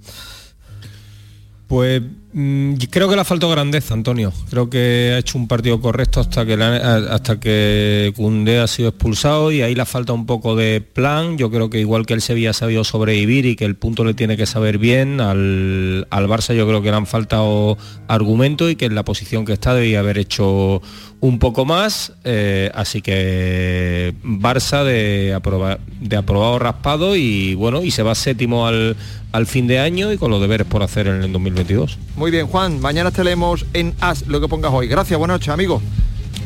[1.68, 2.00] Pues
[2.33, 4.33] mm, creo que le ha faltado grandeza, Antonio.
[4.48, 8.88] Creo que ha hecho un partido correcto hasta que la- hasta que Cundé ha sido
[8.88, 11.37] expulsado y ahí le falta un poco de plan.
[11.37, 14.14] Yo creo que igual que el Sevilla ha sabido sobrevivir y que el punto le
[14.14, 17.76] tiene que saber bien, al, al Barça yo creo que le han faltado
[18.09, 20.81] argumentos y que en la posición que está debía haber hecho
[21.20, 22.12] un poco más.
[22.24, 28.66] eh, así que Barça de, aproba- de aprobado raspado y bueno, y se va séptimo
[28.66, 28.96] al,
[29.33, 31.98] al fin de año y con los deberes por hacer en el 2022.
[32.16, 32.81] Muy bien, Juan.
[32.81, 34.87] Mañana te leemos en As lo que pongas hoy.
[34.88, 35.83] Gracias, buenas noches, amigo.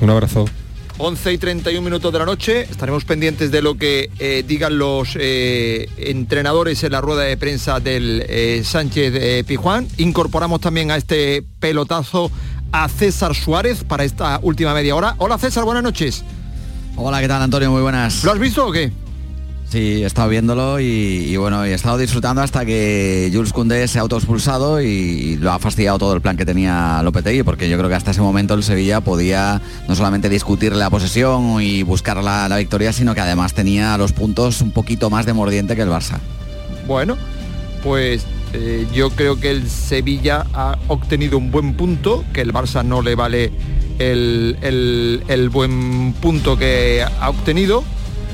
[0.00, 0.44] Un abrazo.
[0.98, 2.62] 11 y 31 minutos de la noche.
[2.62, 7.80] Estaremos pendientes de lo que eh, digan los eh, entrenadores en la rueda de prensa
[7.80, 9.88] del eh, Sánchez Pijuán.
[9.96, 12.30] Incorporamos también a este pelotazo
[12.72, 15.14] a César Suárez para esta última media hora.
[15.18, 16.24] Hola César, buenas noches.
[16.96, 17.70] Hola, ¿qué tal Antonio?
[17.70, 18.24] Muy buenas.
[18.24, 18.92] ¿Lo has visto o qué?
[19.68, 23.98] Sí, he estado viéndolo y, y bueno, he estado disfrutando hasta que Jules Koundé se
[23.98, 27.88] ha autoexpulsado y lo ha fastidiado todo el plan que tenía Lopetegui, porque yo creo
[27.88, 32.50] que hasta ese momento el Sevilla podía no solamente discutir la posesión y buscar la,
[32.50, 35.88] la victoria, sino que además tenía los puntos un poquito más de mordiente que el
[35.88, 36.18] Barça.
[36.86, 37.16] Bueno,
[37.82, 42.84] pues eh, yo creo que el Sevilla ha obtenido un buen punto, que el Barça
[42.84, 43.50] no le vale
[43.98, 44.56] el,
[45.28, 47.84] el- buen punto que ha obtenido.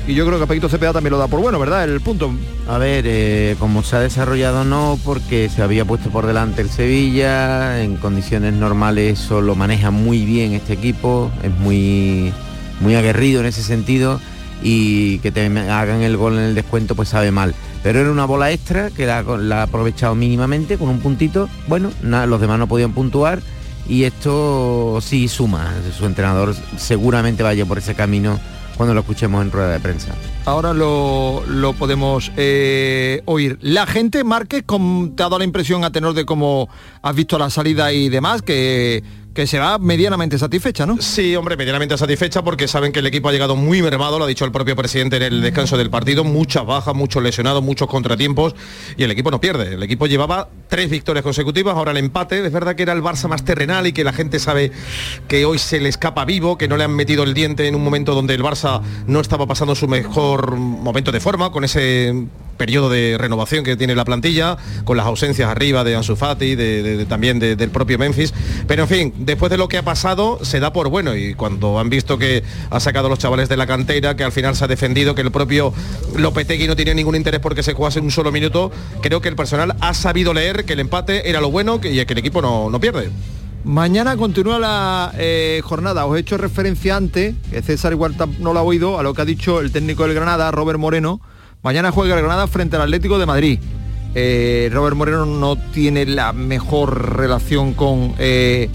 [0.07, 1.83] Y yo creo que Paquito Cepeda también lo da por bueno, ¿verdad?
[1.83, 2.31] El punto.
[2.67, 6.69] A ver, eh, como se ha desarrollado no, porque se había puesto por delante el
[6.69, 12.33] Sevilla, en condiciones normales eso lo maneja muy bien este equipo, es muy,
[12.79, 14.19] muy aguerrido en ese sentido
[14.61, 17.53] y que te hagan el gol en el descuento pues sabe mal.
[17.81, 22.25] Pero era una bola extra que la, ha aprovechado mínimamente con un puntito, bueno, nada,
[22.25, 23.41] los demás no podían puntuar
[23.87, 28.39] y esto sí suma, su entrenador seguramente vaya por ese camino
[28.75, 30.15] cuando lo escuchemos en rueda de prensa.
[30.45, 33.57] Ahora lo, lo podemos eh, oír.
[33.61, 36.69] La gente, Márquez, com- te ha dado la impresión a tenor de cómo
[37.01, 40.97] has visto la salida y demás, que, que se va medianamente satisfecha, ¿no?
[41.01, 44.27] Sí, hombre, medianamente satisfecha porque saben que el equipo ha llegado muy mermado, lo ha
[44.27, 48.55] dicho el propio presidente en el descanso del partido, muchas bajas, muchos lesionados, muchos contratiempos
[48.97, 49.75] y el equipo no pierde.
[49.75, 53.27] El equipo llevaba tres victorias consecutivas, ahora el empate, es verdad que era el Barça
[53.27, 54.71] más terrenal y que la gente sabe
[55.27, 57.83] que hoy se le escapa vivo, que no le han metido el diente en un
[57.83, 62.25] momento donde el Barça no estaba pasando su mejor momento de forma, con ese
[62.57, 67.05] periodo de renovación que tiene la plantilla, con las ausencias arriba de Ansu Fati, de-
[67.07, 68.33] también de- del propio Memphis.
[68.67, 71.79] Pero en fin, después de lo que ha pasado, se da por bueno y cuando
[71.79, 74.63] han visto que ha sacado a los chavales de la cantera, que al final se
[74.63, 75.73] ha defendido, que el propio
[76.17, 79.75] Lopetegui no tenía ningún interés porque se jugase un solo minuto, creo que el personal
[79.79, 82.79] ha sabido leer que el empate era lo bueno y que el equipo no, no
[82.79, 83.09] pierde.
[83.63, 86.05] Mañana continúa la eh, jornada.
[86.05, 89.21] Os he hecho referencia antes, que César igual no lo ha oído, a lo que
[89.21, 91.19] ha dicho el técnico del Granada, Robert Moreno.
[91.61, 93.59] Mañana juega el Granada frente al Atlético de Madrid.
[94.15, 98.69] eh, Robert Moreno no tiene la mejor relación con eh,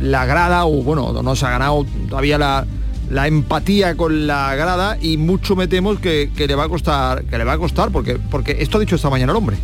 [0.00, 2.66] la grada, o bueno, no se ha ganado todavía la,
[3.10, 7.24] la empatía con la grada y mucho me temo que, que le va a costar,
[7.24, 9.56] que le va a costar, porque, porque esto ha dicho esta mañana el hombre.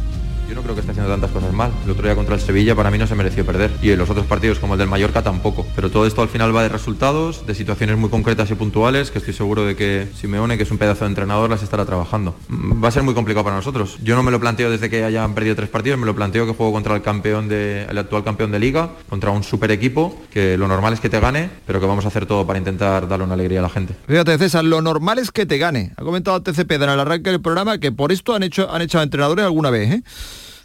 [0.48, 1.72] Yo no creo que esté haciendo tantas cosas mal.
[1.84, 3.70] El otro día contra el Sevilla para mí no se mereció perder.
[3.82, 5.66] Y en los otros partidos como el del Mallorca tampoco.
[5.74, 9.18] Pero todo esto al final va de resultados, de situaciones muy concretas y puntuales, que
[9.18, 12.34] estoy seguro de que Simeone, que es un pedazo de entrenador, las estará trabajando.
[12.48, 13.98] Mm, Va a ser muy complicado para nosotros.
[14.02, 16.52] Yo no me lo planteo desde que hayan perdido tres partidos, me lo planteo que
[16.52, 20.58] juego contra el campeón de, el actual campeón de liga, contra un super equipo, que
[20.58, 23.24] lo normal es que te gane, pero que vamos a hacer todo para intentar darle
[23.24, 23.94] una alegría a la gente.
[24.06, 25.92] Fíjate, César, lo normal es que te gane.
[25.96, 29.02] Ha comentado TCP en el arranque del programa que por esto han hecho, han echado
[29.02, 30.02] entrenadores alguna vez, ¿eh?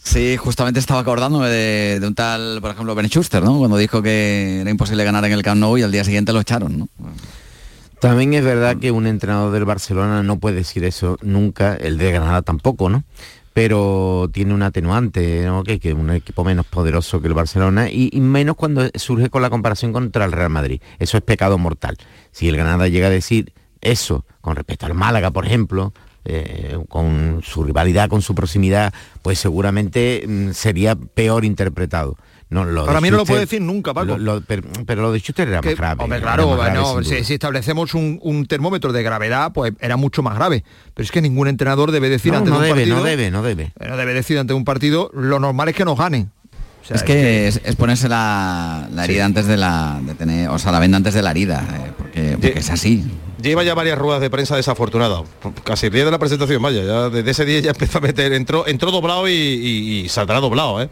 [0.03, 3.57] Sí, justamente estaba acordándome de, un tal, por ejemplo, Ben Schuster, ¿no?
[3.59, 6.39] Cuando dijo que era imposible ganar en el Camp Nou y al día siguiente lo
[6.39, 6.89] echaron, ¿no?
[7.99, 12.11] También es verdad que un entrenador del Barcelona no puede decir eso nunca, el de
[12.13, 13.03] Granada tampoco, ¿no?
[13.53, 15.63] Pero tiene un atenuante, ¿no?
[15.63, 19.49] Que, que un equipo menos poderoso que el Barcelona y menos cuando surge con la
[19.49, 20.81] comparación contra el Real Madrid.
[20.97, 21.97] Eso es pecado mortal.
[22.31, 25.93] Si el Granada llega a decir eso con respecto al Málaga, por ejemplo,
[26.25, 32.17] eh, con su rivalidad, con su proximidad, pues seguramente mm, sería peor interpretado.
[32.51, 34.05] No, lo Para mí no lo puede decir nunca, Paco.
[34.07, 36.03] lo- lo- pero, pero lo de Schuster era Que, más grave.
[36.03, 40.33] hombre, claro, más grave, si, establecemos un, un termómetro de gravedad, pues era mucho más
[40.35, 40.63] grave.
[40.95, 42.97] Pero es que ningún entrenador debe decir No, ante no un debe, partido.
[42.97, 43.71] no debe, no debe.
[43.87, 46.31] No debe decir ante un partido, lo normal es que nos ganen.
[46.81, 50.49] O sea, es que es, es ponerse la, la herida antes de la de tener,
[50.49, 53.03] o sea, la venda antes de la herida, eh, porque, porque es así.
[53.41, 55.23] Lleva ya varias ruedas de prensa desafortunada.
[55.63, 58.33] Casi el día de la presentación, vaya, ya desde ese día ya empezó a meter,
[58.33, 60.89] entró, entró doblado y, saldrá doblado, ¿eh?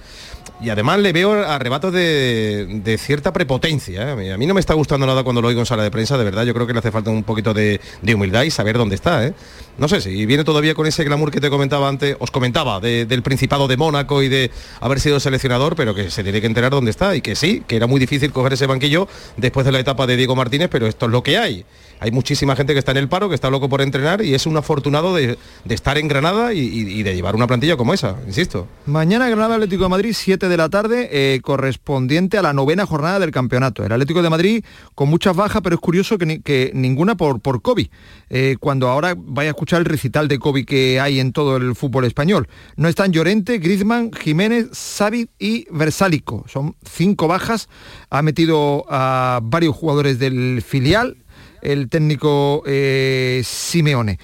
[0.59, 4.09] Y además le veo arrebatos de, de cierta prepotencia.
[4.19, 4.31] ¿eh?
[4.31, 6.23] A mí- no me está gustando nada cuando lo oigo en sala de prensa, de
[6.23, 6.45] verdad.
[6.45, 7.79] Yo creo que le hace falta un poquito de,
[8.15, 9.23] humildad y saber dónde está.
[9.27, 9.33] ¿eh?
[9.77, 13.05] No sé si viene todavía con ese glamour que te comentaba antes, os comentaba, de-
[13.05, 16.71] del Principado de Mónaco y de haber sido seleccionador, pero que se tiene que enterar
[16.71, 17.15] dónde está.
[17.15, 20.15] Y que sí, que era muy difícil coger ese banquillo después de la etapa de
[20.17, 21.65] Diego Martínez, pero esto es lo que hay.
[21.99, 24.45] Hay muchísima gente que está en el paro, que está loco por entrenar y es
[24.45, 28.67] un afortunado de, estar en Granada y, de llevar una plantilla como esa, insisto.
[28.85, 33.19] Mañana Granada Atlético de Madrid, 7 de la tarde, eh, correspondiente a la novena jornada
[33.19, 33.83] del campeonato.
[33.83, 37.39] El Atlético de Madrid con muchas bajas, pero es curioso que, ni- que ninguna por,
[37.39, 37.87] por COVID.
[38.29, 41.75] Eh, cuando ahora vaya a escuchar el recital de COVID que hay en todo el
[41.75, 42.47] fútbol español.
[42.75, 46.45] No están Llorente, Griezmann, Jiménez, Xavi y Versálico.
[46.47, 47.69] Son cinco bajas.
[48.09, 51.17] Ha metido a varios jugadores del filial
[51.61, 54.19] el técnico eh, Simeone.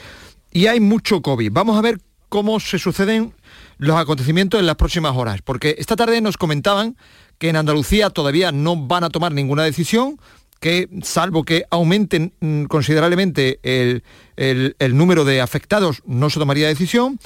[0.52, 1.52] Y hay mucho COVID.
[1.52, 3.34] Vamos a ver cómo se suceden
[3.78, 6.96] los acontecimientos en las próximas horas, porque esta tarde nos comentaban
[7.38, 10.18] que en Andalucía todavía no van a tomar ninguna decisión,
[10.64, 14.02] que salvo que aumenten mm, considerablemente el,
[14.38, 17.20] el- número de afectados, no se tomaría decisión,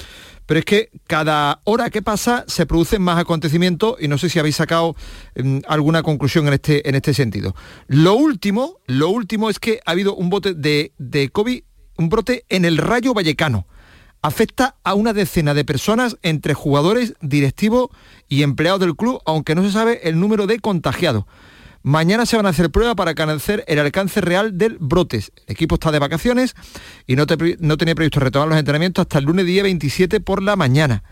[0.44, 4.40] pero es que cada hora que pasa se producen más acontecimientos y no sé si
[4.40, 4.96] habéis sacado
[5.36, 7.54] mm, alguna conclusión en este, en este sentido.
[7.86, 11.62] Lo último, lo último es que ha habido un bote de, de COVID,
[11.96, 13.68] un brote en el Rayo Vallecano
[14.20, 17.90] afecta a una decena de personas entre jugadores, directivos
[18.28, 21.24] y empleados del club, aunque no se sabe el número de contagiados.
[21.82, 25.32] Mañana se van a hacer pruebas para conocer el alcance real del brotes.
[25.46, 26.54] El equipo está de vacaciones
[27.06, 30.42] y no, te- no tenía previsto retomar los entrenamientos hasta el lunes día 27 por
[30.42, 31.02] la mañana.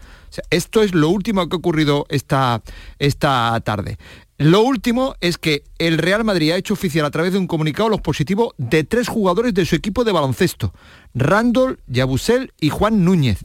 [0.51, 2.63] Esto es lo último que ha ocurrido esta,
[2.99, 3.97] esta tarde.
[4.39, 7.89] Lo último es que el Real Madrid ha hecho oficial a través de un comunicado
[7.89, 10.75] los positivos de tres jugadores de su equipo de baloncesto,
[11.15, 13.39] Randall, Yabusel y Juan Núñez,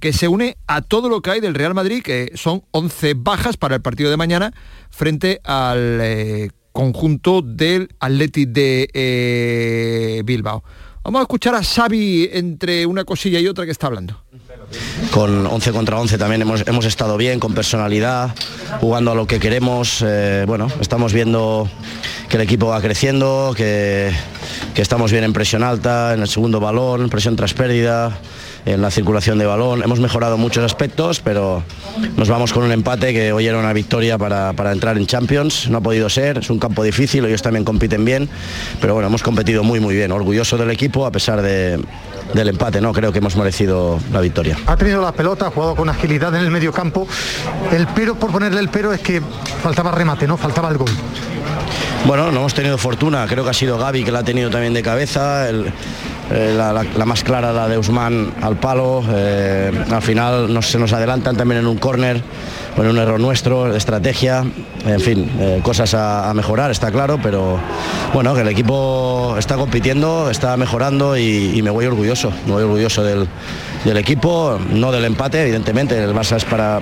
[0.00, 3.56] que se une a todo lo que hay del Real Madrid, que son 11 bajas
[3.56, 4.52] para el partido de mañana
[4.90, 10.62] frente al eh, conjunto del Atleti de eh, Bilbao.
[11.02, 14.24] Vamos a escuchar a Xavi entre una cosilla y otra que está hablando.
[15.12, 18.34] con 11 contra 11 también hemos, hemos estado bien, con personalidad,
[18.80, 20.02] jugando a lo que queremos.
[20.04, 21.70] eh, bueno, estamos viendo
[22.28, 24.10] que el equipo va creciendo, que,
[24.74, 28.18] que estamos bien en presión alta, en el segundo balón, presión tras pérdida,
[28.66, 29.82] en la circulación de balón.
[29.82, 31.62] Hemos mejorado muchos aspectos, pero
[32.16, 35.68] nos vamos con un empate que hoy era una victoria para, para entrar en Champions.
[35.70, 38.28] No ha podido ser, es un campo difícil, ellos también compiten bien,
[38.80, 40.10] pero bueno, hemos competido muy muy bien.
[40.12, 41.80] Orgulloso del equipo a pesar de-
[42.34, 42.92] del empate, ¿no?
[42.92, 44.58] Creo que hemos merecido la victoria.
[44.66, 47.06] Ha tenido la pelota, ha jugado con agilidad en el medio campo.
[47.72, 49.22] El pero, por ponerle el pero, es que
[49.62, 50.36] faltaba remate, ¿no?
[50.36, 50.90] Faltaba el gol.
[52.04, 54.74] Bueno, no hemos tenido fortuna, creo que ha sido Gaby que la ha tenido también
[54.74, 55.72] de cabeza, el-
[56.30, 60.92] eh, la, más clara la de Usman al palo, eh, al final nos- se nos
[60.92, 62.20] adelantan también en un córner,
[62.76, 64.44] bueno, un error nuestro, de estrategia,
[64.84, 67.58] en fin, eh, cosas a, mejorar, está claro, pero
[68.12, 72.62] bueno, que el equipo está compitiendo, está mejorando y, y me voy orgulloso, me voy
[72.64, 73.26] orgulloso del,
[73.84, 76.80] del equipo, no del empate, evidentemente, el Barça es para,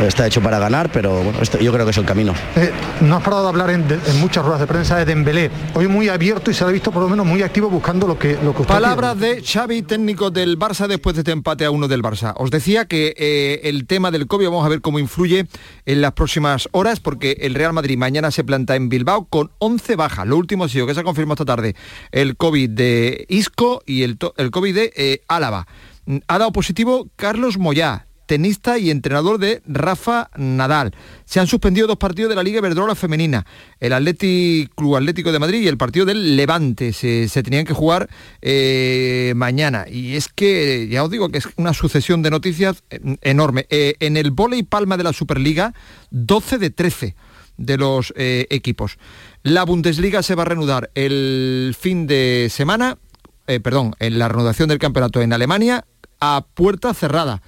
[0.00, 2.34] está hecho para ganar, pero bueno, yo creo que es el camino.
[2.56, 2.70] Eh,
[3.00, 5.50] no has parado de hablar en, de- en muchas ruedas de prensa de Dembélé.
[5.74, 8.34] Hoy muy abierto y se ha visto por lo menos muy activo buscando lo que,
[8.42, 11.88] lo que usted Palabras de Xavi, técnico del Barça, después de este empate a uno
[11.88, 12.34] del Barça.
[12.36, 15.46] Os decía que eh, el tema del COVID, vamos a ver cómo influye
[15.86, 19.96] en las próximas horas, porque el Real Madrid mañana se planta en Bilbao con 11
[19.96, 20.26] bajas.
[20.26, 21.74] Lo último ha sido que se ha confirmado esta tarde
[22.12, 25.66] el COVID de Isco y el, to- el COVID de eh, Álava.
[26.06, 30.92] Mm, Ha dado positivo Carlos Moyá, tenista y entrenador de Rafa Nadal.
[31.24, 33.46] Se han suspendido dos partidos de la Liga Iberdrola femenina,
[33.80, 36.92] el Atleti Club Atlético de Madrid y el partido del Levante.
[36.92, 38.08] Se, se tenían que jugar
[38.42, 39.86] eh, mañana.
[39.88, 43.66] Y es que, ya os digo que es una sucesión de noticias eh, enorme.
[43.70, 45.72] Eh, en el volei palma de la Superliga,
[46.10, 47.14] 12 de 13
[47.56, 48.98] de los equipos.
[49.42, 52.98] La Bundesliga se va a reanudar el fin de semana,
[53.46, 55.86] perdón, en la reanudación del campeonato en Alemania
[56.20, 57.40] a puerta cerrada.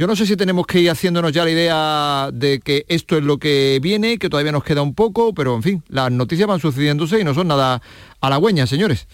[0.00, 3.22] Yo no sé si tenemos que ir haciéndonos ya la idea de que esto es
[3.22, 6.58] lo que viene, que todavía nos queda un poco, pero en fin, las noticias van
[6.58, 7.82] sucediéndose y no son nada
[8.22, 9.06] halagüeñas, señores.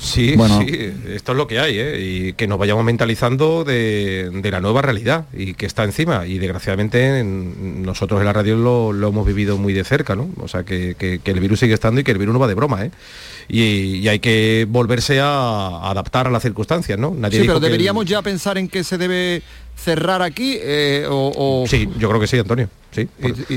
[0.00, 0.60] Sí, Bueno.
[0.60, 2.00] sí, esto es lo que hay, ¿eh?
[2.00, 6.26] y que nos vayamos mentalizando de, de la nueva realidad y que está encima.
[6.26, 10.30] Y desgraciadamente en- nosotros en la radio lo, lo hemos vivido muy de cerca, ¿no?
[10.40, 12.46] O sea, que, que- que el virus sigue estando y que el virus no va
[12.48, 12.90] de broma, ¿eh?
[13.48, 17.12] Y, y hay que volverse a, adaptar a las circunstancias, ¿no?
[17.14, 19.42] Nadie Sí, dijo pero que deberíamos ya pensar en que se debe
[19.76, 22.68] cerrar aquí eh, o, o- Sí, yo creo que sí, Antonio.
[22.92, 23.06] Sí.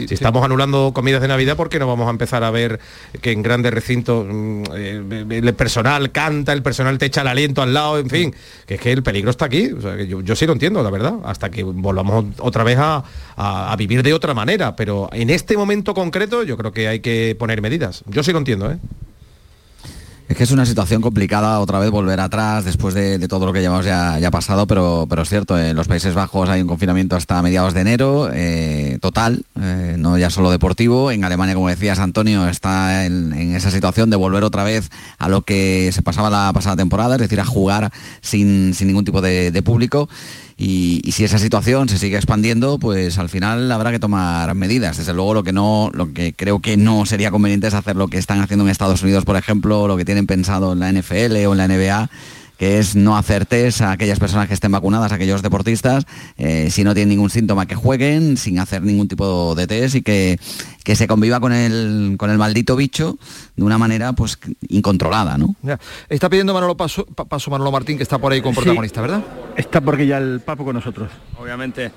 [0.08, 2.78] Si estamos anulando comidas de Navidad, ¿por qué no vamos a empezar a ver
[3.22, 7.62] que en grandes recintos mm, eh, el personal canta, el personal te echa el aliento
[7.62, 8.36] al lado, en fin?
[8.68, 9.72] Que es que el peligro está aquí.
[9.72, 12.78] O sea, que yo, yo sí lo entiendo, la verdad, hasta que volvamos otra vez
[12.80, 13.02] a,
[13.38, 14.76] a- a vivir de otra manera.
[14.76, 18.04] Pero en este momento concreto yo creo que hay que poner medidas.
[18.08, 18.78] Yo sí lo entiendo, ¿eh?
[20.30, 23.62] Es que es una situación complicada otra vez volver atrás después de, todo lo que
[23.62, 27.42] llevamos ya, pasado, pero, pero es cierto, en los Países Bajos hay un confinamiento hasta
[27.42, 31.10] mediados de enero, eh, total, eh, no ya solo deportivo.
[31.10, 35.42] En Alemania, como decías, Antonio, está en, esa situación de volver otra vez a lo
[35.42, 39.64] que se pasaba la pasada temporada, es decir, a jugar sin, sin ningún tipo de
[39.64, 40.10] público.
[40.62, 44.98] Y, si esa situación se sigue expandiendo, pues al final habrá que tomar medidas.
[44.98, 48.10] Desde luego lo que no, lo que creo que no sería conveniente es hacer lo
[48.10, 51.46] que están haciendo en Estados Unidos, por ejemplo, lo que tienen pensado en la NFL
[51.48, 52.10] o en la NBA,
[52.60, 56.06] que es no hacer test a aquellas personas que estén vacunadas, a aquellos deportistas,
[56.38, 60.02] eh, si no tienen ningún síntoma que jueguen, sin hacer ningún tipo de test y
[60.02, 60.38] que,
[60.84, 63.18] que se conviva con el, con el maldito bicho
[63.56, 64.38] de una manera pues
[64.68, 65.56] incontrolada, ¿no?
[65.64, 65.80] Ya.
[66.10, 68.60] Está pidiendo Manolo Paso, Pa- Paso Manolo Martín, que está por ahí con Sí.
[68.60, 69.24] protagonista, ¿verdad?
[69.56, 71.10] Está porque ya el Papo con nosotros.
[71.42, 71.92] Obviamente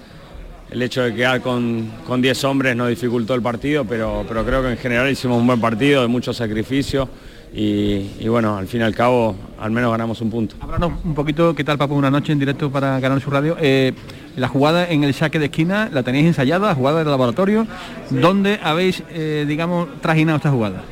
[0.71, 4.63] el hecho de quedar con, con 10 hombres nos dificultó el partido, pero, pero creo
[4.63, 7.09] que en general hicimos un buen partido, de mucho sacrificio
[7.55, 10.57] y, y bueno, al fin y al cabo al menos ganamos un punto.
[10.61, 11.95] Háblanos un poquito, ¿qué tal Papo?
[11.95, 13.57] Una noche en directo para Canal Sur Radio.
[13.61, 13.93] Eh,
[14.37, 17.67] la jugada en el saque de esquina, ¿la tenéis ensayada, jugada del laboratorio?
[18.11, 20.83] ¿Dónde habéis, eh, digamos, trajinado esta jugada?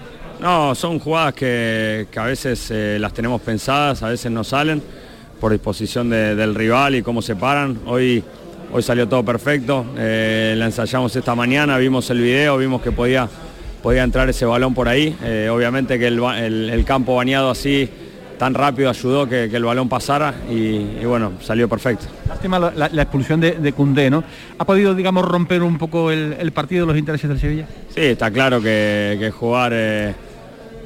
[0.41, 4.83] No, son jugadas que, que a veces eh, las tenemos pensadas, a veces no salen
[5.41, 7.79] por disposición de- del rival y cómo se paran.
[7.87, 8.23] Hoy,
[8.73, 13.27] hoy salió todo perfecto, la ensayamos esta mañana, vimos el video, vimos que podía,
[13.83, 15.17] podía entrar ese balón por ahí.
[15.23, 17.89] Eh, obviamente que el, ba- el- el campo bañado así
[18.39, 20.55] tan rápido ayudó que, que el balón pasara y,
[21.01, 22.07] y bueno, salió perfecto.
[22.29, 24.25] Lástima la, la- la expulsión de, de Cundé, ¿no?
[24.59, 27.67] ¿Ha podido, digamos, romper un poco el, el partido de los intereses del Sevilla?
[27.95, 30.15] Sí, está claro que, que jugar eh,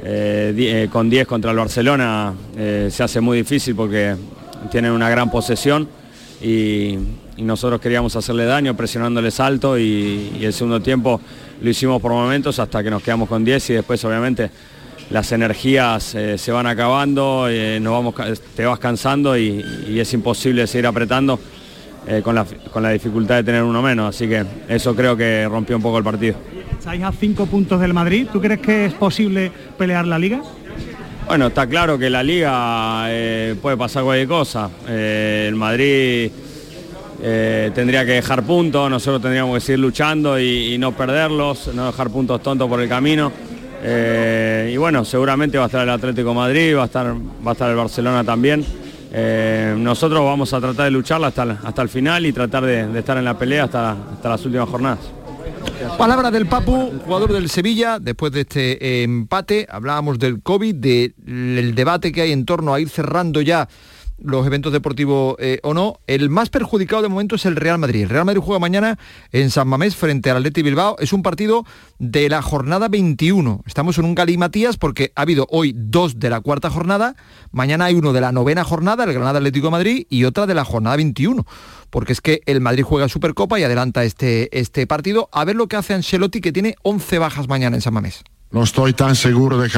[0.05, 4.17] eh, con 10 contra el Barcelona se hace muy difícil porque
[4.71, 5.89] tienen una gran posesión
[6.43, 6.99] y,
[7.37, 11.21] y nosotros queríamos hacerle daño presionándoles alto y, y el segundo tiempo
[11.61, 14.51] lo hicimos por momentos hasta que nos quedamos con 10 y después obviamente
[15.11, 20.01] las energías eh, se van acabando, eh, nos vamos, ca- te vas cansando y, y
[20.01, 21.39] es imposible seguir apretando
[22.07, 25.47] eh, con, la, con la dificultad de tener uno menos, así que eso creo que
[25.49, 26.37] rompió un poco el partido.
[26.79, 28.27] Estáis a cinco puntos del Madrid.
[28.33, 30.43] ¿Tú crees que es posible pelear la liga?
[31.27, 34.69] Bueno, está claro que la liga eh, puede pasar cualquier cosa.
[34.87, 36.31] Eh, el Madrid
[37.27, 42.11] eh, tendría que dejar puntos, nosotros tendríamos que seguir luchando y, no perderlos, no dejar
[42.11, 43.33] puntos tontos por el camino.
[43.83, 47.53] Eh, y bueno, seguramente va a estar el Atlético Madrid, va a estar, va a
[47.53, 48.63] estar el Barcelona también.
[49.11, 53.17] Eh, nosotros vamos a tratar de lucharla hasta, hasta el final y tratar de, estar
[53.17, 54.99] en la pelea hasta, hasta las últimas jornadas.
[55.97, 62.13] Palabra del Papu, jugador del Sevilla, después de este empate, hablábamos del COVID, del debate
[62.13, 63.67] que hay en torno a ir cerrando ya
[64.19, 66.01] los eventos deportivos eh, o no.
[66.07, 68.03] El más perjudicado de momento es el Real Madrid.
[68.03, 68.99] El Real Madrid juega mañana
[69.33, 70.97] en San Mamés frente al Atleti Bilbao.
[70.99, 71.65] Es un partido
[71.99, 73.63] de la jornada 21.
[73.67, 77.15] Estamos en un Matías porque ha habido hoy dos de la cuarta jornada,
[77.53, 80.65] mañana hay uno de la novena jornada, el Granada Atlético Madrid, y otra de la
[80.65, 81.45] jornada 21
[81.91, 85.29] porque es que el Madrid juega Supercopa y adelanta este, este partido.
[85.31, 88.25] A ver lo que hace Ancelotti, que tiene 11 bajas mañana en San Mamés.
[88.51, 89.71] No estoy tan seguro de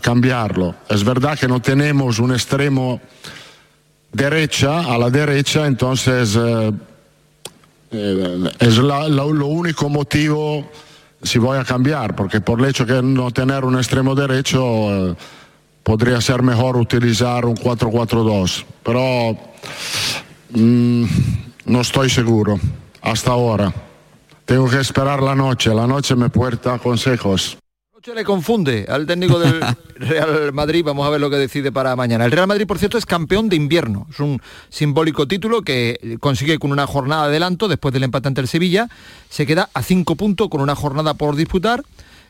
[0.00, 0.74] cambiarlo.
[0.88, 3.02] Es verdad que no tenemos un extremo
[4.12, 6.72] derecha a la derecha, entonces eh,
[7.90, 10.68] eh, es lo único motivo
[11.22, 15.16] si voy a cambiar, porque por el hecho de no tener un extremo derecho eh,
[15.82, 19.36] podría ser mejor utilizar un 4-4-2, pero
[20.50, 21.04] mm,
[21.66, 22.58] no estoy seguro
[23.00, 23.72] hasta ahora.
[24.44, 27.56] Tengo que esperar la noche, la noche me puerta consejos
[28.10, 29.60] le confunde al técnico del
[29.94, 30.84] Real Madrid.
[30.84, 32.24] Vamos a ver lo que decide para mañana.
[32.24, 34.08] El Real Madrid, por cierto, es campeón de invierno.
[34.10, 38.40] Es un simbólico título que consigue con una jornada de adelanto después del empate ante
[38.40, 38.88] el Sevilla.
[39.30, 41.84] Se queda a cinco puntos con una jornada por disputar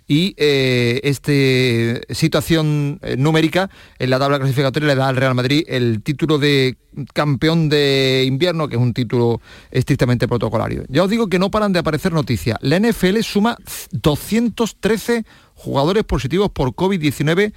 [0.07, 5.65] y eh, esta situación eh, numérica en la tabla clasificatoria le da al Real Madrid
[5.69, 6.77] el título de
[7.15, 9.41] campeón de invierno, que es un título
[9.71, 10.85] estrictamente protocolario.
[10.89, 12.59] Ya os digo que no paran de aparecer noticias.
[12.61, 13.57] La NFL suma
[13.93, 15.25] 213
[15.55, 17.53] jugadores positivos por COVID-19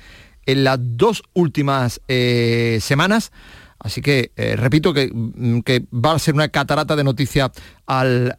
[0.45, 3.31] en las dos últimas eh, semanas.
[3.85, 7.51] Así que repito mm, que, va a ser una catarata de noticias
[7.85, 8.35] al,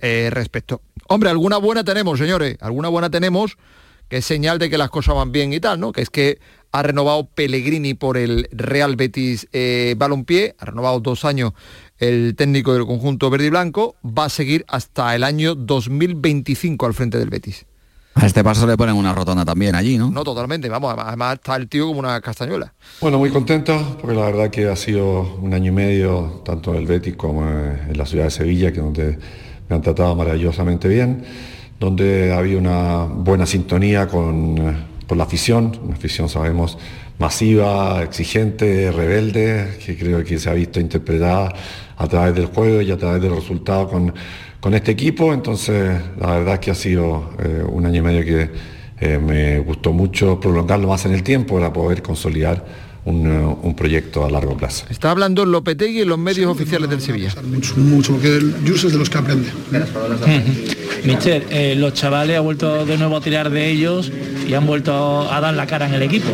[0.00, 0.80] respecto.
[1.06, 3.58] Hombre, alguna buena tenemos, señores, alguna buena tenemos,
[4.08, 5.92] que es señal de que las cosas van bien y tal, ¿no?
[5.92, 6.38] Que es que
[6.72, 11.52] ha renovado Pellegrini por el Real Betis eh, Balompié, ha renovado dos años
[11.98, 16.94] el técnico del conjunto verde y blanco, va a seguir hasta el año 2025 al
[16.94, 17.66] frente del Betis.
[18.14, 20.08] A este paso le ponen una rotonda también allí, ¿no?
[20.10, 22.72] No, totalmente, vamos, además está el tío como una castañuela.
[23.00, 26.80] Bueno, muy contento, porque la verdad que ha sido un año y medio, tanto en
[26.80, 29.18] el Betis como en la ciudad de Sevilla, que donde
[29.68, 31.24] me han tratado maravillosamente bien,
[31.80, 36.78] donde había una buena sintonía con, con la afición, una afición sabemos
[37.18, 41.52] masiva, exigente, rebelde, que creo que se ha visto interpretada
[41.96, 44.12] a través del juego y a través del resultado con,
[44.64, 45.34] con este equipo.
[45.34, 48.50] Entonces, la verdad es que ha sido eh, un año y medio que
[48.98, 52.64] eh, me gustó mucho prolongarlo más en el tiempo para poder consolidar
[53.04, 54.86] un, un, proyecto a largo plazo.
[54.88, 57.34] Está hablando Lopetegui en los medios oficiales del Sevilla.
[57.44, 59.50] Mucho, mucho porque el Jus es de los que aprende.
[61.04, 64.10] Mister, eh, los chavales han vuelto de nuevo a tirar de ellos
[64.48, 66.30] y han vuelto a dar la cara en el equipo.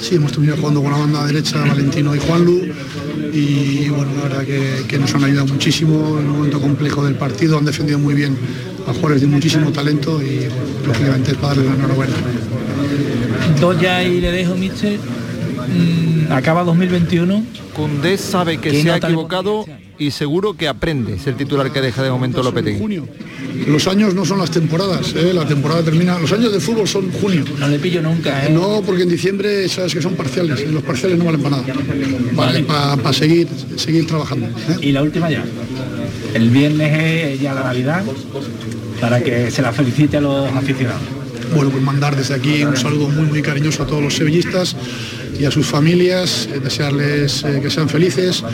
[0.00, 2.72] Sí, hemos terminado jugando con la banda derecha, Valentino y Juanlu,
[3.32, 7.14] y bueno, la verdad que, que, nos han ayudado muchísimo en un momento complejo del
[7.14, 8.36] partido, han defendido muy bien
[8.86, 10.48] a jugadores de muchísimo talento y
[10.86, 12.14] lógicamente es para darle la enhorabuena.
[13.60, 14.98] Dos ya y le dejo, Mister
[15.68, 17.44] Mm, acaba 2021.
[17.74, 19.64] Cundé sabe que se ha equivocado
[20.00, 21.14] y seguro que aprende.
[21.14, 23.02] Es el titular que deja de momento Lopetegui.
[23.66, 25.32] Los años no son las temporadas, ¿eh?
[25.34, 26.18] la temporada termina.
[26.18, 27.44] Los años de fútbol son junio.
[27.58, 28.46] No le pillo nunca.
[28.46, 28.50] ¿eh?
[28.50, 30.60] No, porque en diciembre sabes que son parciales.
[30.60, 31.74] Y los parciales no valen para nada.
[32.32, 32.62] Vale.
[32.62, 33.46] Para seguir,
[33.76, 34.46] seguir trabajando.
[34.46, 34.76] ¿eh?
[34.80, 35.44] Y la última ya.
[36.32, 38.02] El viernes es ya la Navidad
[39.00, 41.19] para que se la felicite a los aficionados.
[41.54, 44.76] Bueno, pues mandar desde aquí un saludo muy muy cariñoso a todos los sevillistas
[45.38, 48.44] y a sus familias, eh, desearles eh, que sean felices,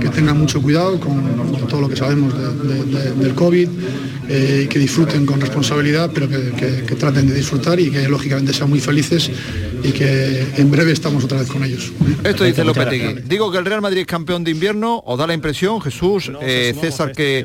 [0.00, 1.22] que tengan mucho cuidado con,
[1.68, 3.68] todo lo que sabemos del COVID,
[4.34, 6.52] eh, que disfruten con responsabilidad, pero que,
[6.86, 9.30] que, traten de disfrutar y que lógicamente sean muy felices
[9.82, 11.92] y que en breve estamos otra vez con ellos.
[12.24, 13.24] Esto dice Lopetegui.
[13.26, 17.12] Digo que el Real Madrid es campeón de invierno, o da la impresión, Jesús, César,
[17.12, 17.44] que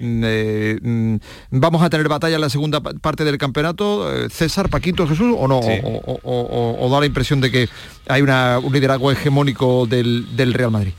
[0.00, 1.16] mm,
[1.50, 4.10] vamos a tener batalla en la segunda parte del campeonato.
[4.30, 7.68] César, Paquito, Jesús, o no, o, da la impresión de que
[8.08, 10.94] hay una, un liderazgo hegemónico del Real Madrid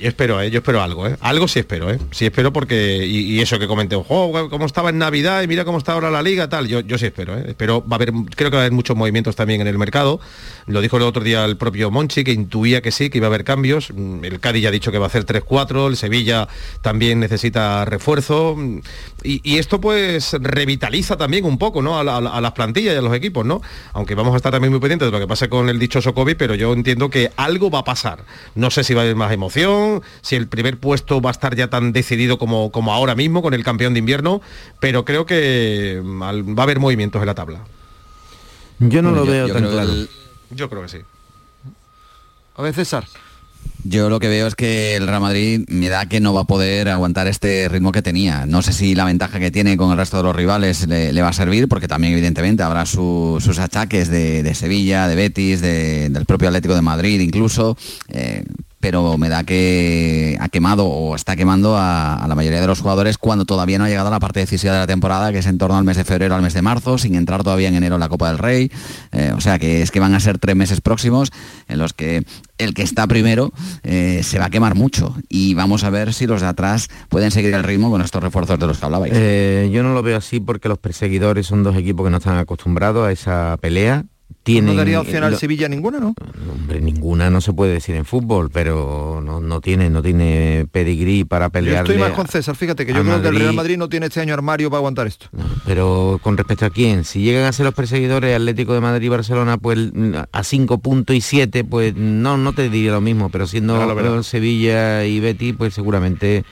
[0.00, 0.50] yo espero, ¿eh?
[0.50, 1.16] yo espero algo, ¿eh?
[1.20, 1.98] algo sí espero, ¿eh?
[2.10, 5.78] sí espero porque y, eso que comenté, oh, cómo estaba en Navidad y mira cómo
[5.78, 7.44] está ahora la liga, tal, yo, yo sí espero, ¿eh?
[7.48, 10.20] espero va a haber, creo que va a haber muchos movimientos también en el mercado,
[10.66, 13.28] lo dijo el otro día el propio Monchi que intuía que sí, que iba a
[13.28, 16.48] haber cambios, mm, el Cádiz ya ha dicho que va a hacer 3-4, el Sevilla
[16.80, 18.56] también necesita refuerzo
[19.22, 21.98] y, esto pues revitaliza también un poco, ¿no?
[21.98, 23.62] A, las plantillas y a los equipos, ¿no?
[23.92, 26.36] Aunque vamos a estar también muy pendientes de lo que pase con el dichoso COVID,
[26.36, 28.24] pero yo entiendo que algo va a pasar.
[28.54, 29.63] No sé si va a haber más emoción
[30.20, 33.54] si el primer puesto va a estar ya tan decidido como, como ahora mismo con
[33.54, 34.40] el campeón de invierno,
[34.80, 37.60] pero creo que mm, va a haber movimientos en la tabla.
[38.78, 40.08] Yo no lo veo tan
[40.50, 40.98] Yo creo que sí.
[42.56, 43.04] A ver, César.
[43.86, 46.44] Yo lo que veo es que el Real Madrid me da que no va a
[46.44, 48.46] poder aguantar este ritmo que tenía.
[48.46, 51.28] No sé si la ventaja que tiene con el resto de los rivales le, va
[51.28, 56.74] a servir, porque también evidentemente habrá sus achaques de, Sevilla, de Betis, del propio Atlético
[56.74, 57.76] de Madrid incluso.
[58.08, 58.44] Eh,
[58.84, 63.16] pero me da que ha quemado o está quemando a, la mayoría de los jugadores
[63.16, 65.56] cuando todavía no ha llegado a la parte decisiva de la temporada, que es en
[65.56, 68.00] torno al mes de febrero al mes de marzo, sin entrar todavía en enero en
[68.00, 68.70] la Copa del Rey.
[69.12, 71.32] Eh, o sea que es que van a ser tres meses próximos
[71.66, 72.26] en los que
[72.58, 73.54] el que está primero
[73.84, 77.30] eh, se va a quemar mucho y vamos a ver si los de atrás pueden
[77.30, 79.14] seguir el ritmo con estos refuerzos de los que hablabais.
[79.16, 82.36] Eh, yo no lo veo así porque los perseguidores son dos equipos que no están
[82.36, 84.04] acostumbrados a esa pelea
[84.46, 86.14] ¿No daría opción al Sevilla ninguna, no?
[86.52, 91.48] Hombre, ninguna no se puede decir en fútbol, pero no, tiene no tiene pedigrí para
[91.48, 91.86] pelear.
[91.86, 94.06] Yo estoy más con César, fíjate que yo creo que el Real Madrid no tiene
[94.06, 95.28] este año armario para aguantar esto.
[95.64, 99.08] pero con respecto a quién, si llegan a ser los perseguidores Atlético de Madrid y
[99.08, 99.78] Barcelona, pues
[100.30, 105.06] a 5 puntos y 7, pues no, no te diría lo mismo, pero siendo Sevilla
[105.06, 106.44] y Betty, pues seguramente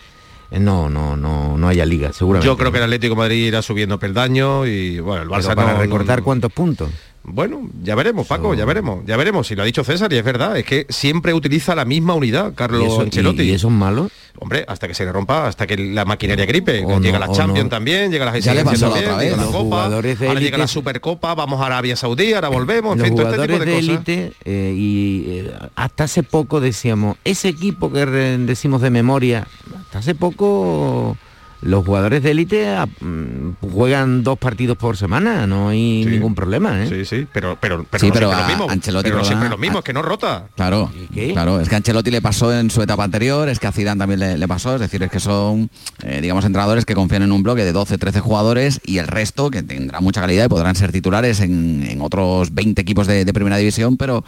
[0.50, 2.46] eh, no, no, no, no haya liga, seguramente.
[2.46, 5.78] Yo creo que el Atlético de Madrid irá subiendo peldaño y bueno, el Barça para
[5.78, 6.90] recordar cuántos puntos.
[7.24, 9.46] Bueno, ya veremos, Paco, ya veremos, ya veremos.
[9.46, 12.52] Si lo ha dicho César y es verdad, es que siempre utiliza la misma unidad,
[12.54, 13.42] Carlos Ancelotti.
[13.42, 14.10] ¿Y, eso es malo?
[14.38, 16.84] Hombre, hasta que se le rompa, hasta que la maquinaria gripe.
[17.00, 21.66] llega la Champions también, llega también, llega la Copa, ahora llega la Supercopa, vamos a
[21.66, 26.04] Arabia Saudí, ahora volvemos, en fin, todo este tipo de, élite eh, y eh, hasta
[26.04, 29.46] hace poco decíamos, ese equipo que decimos de memoria,
[29.78, 31.16] hasta hace poco
[31.62, 36.84] los jugadores de élite ah, mm, juegan dos partidos por semana, no hay ningún problema.
[36.84, 36.88] ¿eh?
[36.88, 38.66] Sí, sí, pero, pero, pero, no pero lo mismo.
[38.68, 40.48] Ancelotti pero siempre lo mismo, es que no rota.
[40.56, 40.90] Claro,
[41.32, 43.98] claro, es que a Ancelotti le pasó en su etapa anterior, es que a Zidane
[43.98, 45.70] también le, pasó, es decir, es que son,
[46.02, 49.50] eh, digamos, entrenadores que confían en un bloque de 12, 13 jugadores y el resto,
[49.50, 53.96] que tendrá mucha calidad y podrán ser titulares en, otros 20 equipos de, primera división,
[53.96, 54.24] pero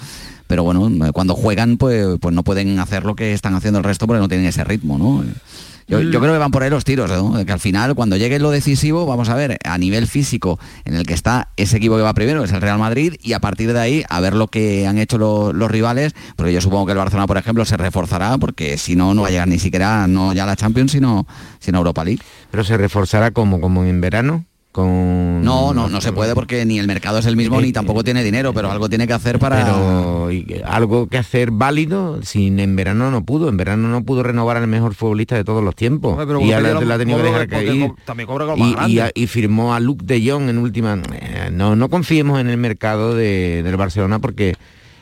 [0.47, 4.07] pero bueno, cuando juegan pues, pues no pueden hacer lo que están haciendo el resto
[4.07, 5.25] porque no tienen ese ritmo, ¿no?
[5.87, 7.45] Yo, creo que van por ahí los tiros, ¿no?
[7.45, 11.07] que al final, cuando llegue lo decisivo, vamos a ver, a nivel físico, en el
[11.07, 13.81] que está ese equipo que va primero, es el Real Madrid, y a partir de
[13.81, 17.27] ahí, a ver lo que han hecho los rivales, porque yo supongo que el Barcelona,
[17.27, 20.47] por ejemplo, se reforzará, porque si no, no va a llegar ni siquiera, no ya
[20.47, 21.27] la Champions, sino,
[21.61, 22.23] sino Europa League.
[22.51, 24.45] Pero se reforzará como, como en verano.
[24.83, 28.25] No, no, no se puede porque ni el mercado es el mismo ni tampoco tiene
[28.25, 29.63] dinero, pero algo tiene que hacer para...
[29.63, 30.29] Pero
[30.65, 34.67] algo que hacer válido, sin en verano no pudo, en verano no pudo renovar al
[34.67, 36.19] mejor futbolista de todos los tiempos.
[36.41, 37.93] y la, ha tenido que dejar caer.
[39.15, 41.01] Y, firmó a Luke de Jong en última...
[41.13, 44.55] Eh, no, no confiemos en el mercado del Barcelona porque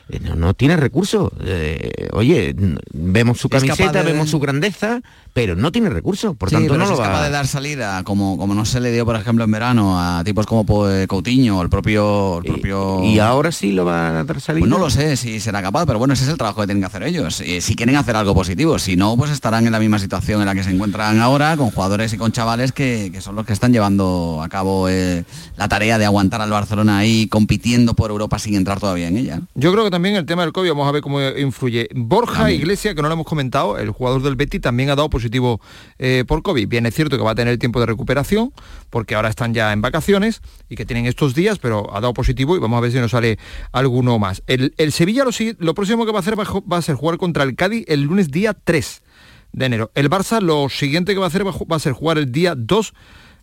[0.09, 1.31] eh, no, tiene recursos.
[1.41, 2.55] Eh, oye,
[2.91, 5.01] vemos su camiseta, vemos su grandeza,
[5.33, 7.05] pero no tiene recursos, por tanto no lo va...
[7.05, 10.23] capaz de dar salida, como, como no se le dio, por ejemplo, en verano, a
[10.23, 10.65] tipos como
[11.07, 12.39] Coutinho, el propio...
[12.39, 13.03] El propio...
[13.03, 14.61] ¿Y, ahora sí lo va a dar salida?
[14.61, 16.81] Pues no lo sé si será capaz, pero bueno, ese es el trabajo que tienen
[16.81, 17.35] que hacer ellos.
[17.35, 20.55] si quieren hacer algo positivo, si no, pues estarán en la misma situación en la
[20.55, 24.41] que se encuentran ahora, con jugadores y con chavales que, son los que están llevando
[24.43, 25.23] a cabo eh,
[25.57, 29.41] la tarea de aguantar al Barcelona ahí compitiendo por Europa sin entrar todavía en ella.
[29.55, 31.87] Yo creo que también el tema del COVID, vamos a ver cómo influye.
[31.95, 35.61] Borja Iglesia, que no lo hemos comentado, el jugador del Betty, también ha dado positivo
[35.97, 36.67] eh, por COVID.
[36.67, 38.51] Bien, es cierto que va a tener tiempo de recuperación,
[38.89, 42.55] porque ahora están ya en vacaciones y que tienen estos días, pero ha dado positivo
[42.55, 43.39] y vamos a ver si nos sale
[43.71, 44.43] alguno más.
[44.47, 47.55] El, Sevilla lo, lo, próximo que va a hacer va, a ser jugar contra el
[47.55, 49.01] Cádiz el lunes día 3
[49.53, 49.91] de enero.
[49.95, 52.93] El Barça lo siguiente que va a hacer va, a ser jugar el día 2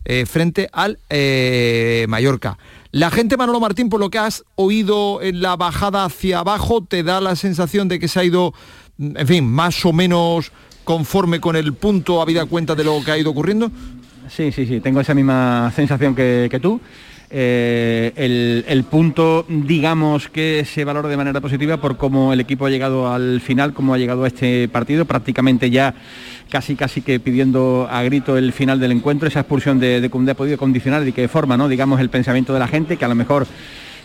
[0.05, 2.57] eh, frente al eh, Mallorca.
[2.93, 7.03] La gente, Manolo Martín, por lo que has oído en la bajada hacia abajo, te
[7.03, 8.53] da la sensación de que se ha ido,
[8.99, 10.51] en fin, más o menos
[10.83, 13.71] conforme con el punto, habida cuenta de lo que ha ido ocurriendo?
[14.27, 16.81] Sí, sí, sí, tengo esa misma sensación que, tú.
[17.33, 22.69] Eh, el, punto, digamos, que se valora de manera positiva por cómo el equipo ha
[22.69, 25.93] llegado al final, cómo ha llegado a este partido, prácticamente ya
[26.49, 30.35] casi casi que pidiendo a grito el final del encuentro, esa expulsión de, de ha
[30.35, 31.69] podido condicionar de qué forma, ¿no?
[31.69, 33.47] Digamos, el pensamiento de la gente, que a lo mejor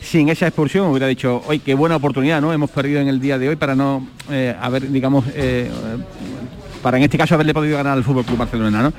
[0.01, 2.53] sin esa expulsión hubiera dicho, hoy qué buena oportunidad, ¿no?
[2.53, 5.69] Hemos perdido en el día de hoy para no eh, haber, digamos, eh,
[6.87, 8.93] para en este caso haberle podido ganar al Fútbol Club Barcelona, ¿no?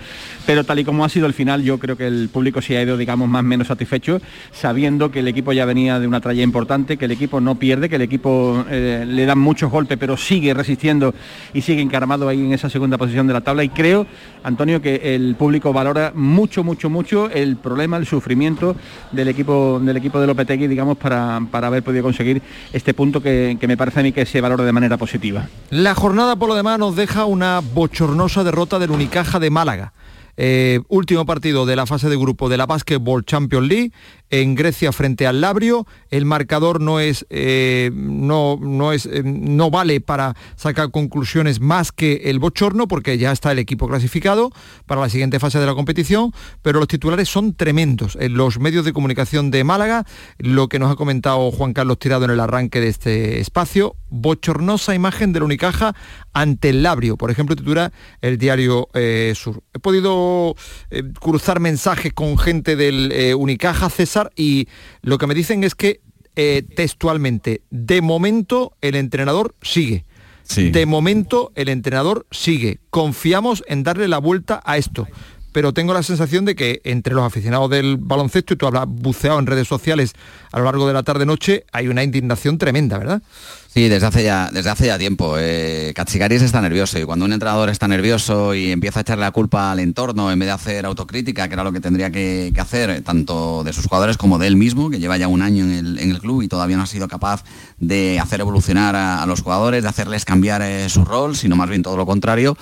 [0.45, 2.81] Pero tal y como ha sido el final, yo creo que el público sí ha
[2.81, 4.19] ido, digamos, más o menos satisfecho,
[4.51, 7.88] sabiendo que el equipo ya venía de una tralla importante, que el equipo no pierde,
[7.88, 11.15] que el equipo eh, le dan muchos golpes, pero sigue resistiendo
[11.53, 13.63] y sigue encaramado ahí en esa segunda posición de la tabla.
[13.63, 14.05] Y creo,
[14.43, 18.75] Antonio, que el público valora mucho, mucho, mucho el problema, el sufrimiento
[19.13, 22.41] del equipo del equipo de Lopetegui, digamos, para, para haber podido conseguir
[22.73, 25.47] este punto que, que me parece a mí que se valora de manera positiva.
[25.69, 29.93] La jornada, por lo demás, nos deja una bochornosa derrota del Unicaja de Málaga.
[30.36, 33.91] Eh, último partido de la fase de grupo de la Basketball Champions League.
[34.30, 35.88] En Grecia frente al Labrio.
[36.09, 41.91] El marcador no es, eh, no, no, es, eh, no vale para sacar conclusiones más
[41.91, 44.51] que el bochorno, porque ya está el equipo clasificado
[44.86, 48.17] para la siguiente fase de la competición, pero los titulares son tremendos.
[48.19, 50.05] En los medios de comunicación de Málaga,
[50.38, 54.95] lo que nos ha comentado Juan Carlos Tirado en el arranque de este espacio, bochornosa
[54.95, 55.95] imagen del Unicaja
[56.34, 59.63] ante el Labrio, por ejemplo, titula el diario eh, Sur.
[59.73, 60.55] He podido
[61.19, 64.68] cruzar mensajes con gente del Unicaja, César, y
[65.01, 66.01] lo que me dicen es que
[66.36, 70.05] eh, textualmente, de momento el entrenador sigue.
[70.55, 72.80] De momento el entrenador sigue.
[72.89, 75.07] Confiamos en darle la vuelta a esto.
[75.58, 79.39] Pero tengo la sensación de que entre los aficionados del baloncesto, y tú hablas buceado
[79.39, 80.14] en redes sociales
[80.51, 83.24] a lo largo de la tarde-noche, hay una indignación tremenda, ¿verdad?
[83.68, 85.36] Sí, desde hace ya, desde hace ya tiempo.
[85.39, 89.72] Eh, está nervioso y cuando un entrenador está nervioso y empieza a echarle la culpa
[89.72, 93.64] al entorno en vez de hacer autocrítica, que era lo que tendría que, hacer, tanto
[93.64, 96.43] de sus jugadores como de él mismo, que lleva ya un año en el, club
[96.43, 97.43] y todavía no ha sido capaz
[97.80, 101.82] de hacer evolucionar a, los jugadores, de hacerles cambiar eh, su rol, sino más bien
[101.82, 102.55] todo lo contrario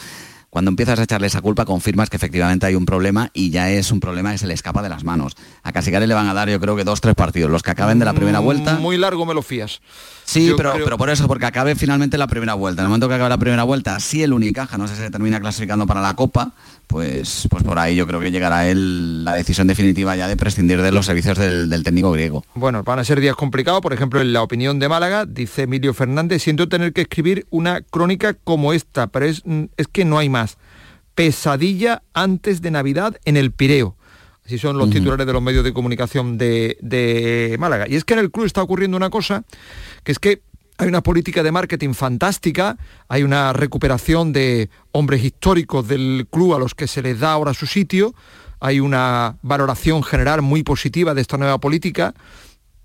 [0.56, 3.92] cuando empiezas a echarle esa culpa, confirmas que efectivamente hay un problema y ya es
[3.92, 5.36] un problema que se le escapa de las manos.
[5.64, 8.00] A Casicari le van a dar, yo creo que dos, tres partidos, los que acaben
[8.00, 8.76] de la primera mm, vuelta.
[8.76, 9.82] Muy largo me lo fías.
[10.24, 12.82] Sí, pero, pero por eso, porque acabe finalmente la primera vuelta.
[12.82, 15.12] En el momento que acabe la primera vuelta, si el Unicaja no sé si se
[15.12, 16.54] termina clasificando para la Copa,
[16.88, 20.82] pues, pues por ahí yo creo que llegará él la decisión definitiva ya de prescindir
[20.82, 22.44] de los servicios del, técnico griego.
[22.56, 25.94] Bueno, van a ser días complicados, por ejemplo, en la opinión de Málaga, dice Emilio
[25.94, 29.44] Fernández, siento tener que escribir una crónica como esta, pero es,
[29.78, 30.58] es que no hay más.
[31.16, 33.96] Pesadilla antes de Navidad en el Pireo.
[34.46, 37.88] Así son los titulares de los medios de comunicación de, de Málaga.
[37.90, 39.44] Y es que en el club está ocurriendo una cosa,
[40.04, 40.42] que es que
[40.78, 46.60] hay una política de marketing fantástica, hay una recuperación de hombres históricos del club a
[46.60, 48.14] los que se les da ahora su sitio,
[48.60, 52.14] hay una valoración general muy positiva de esta nueva política,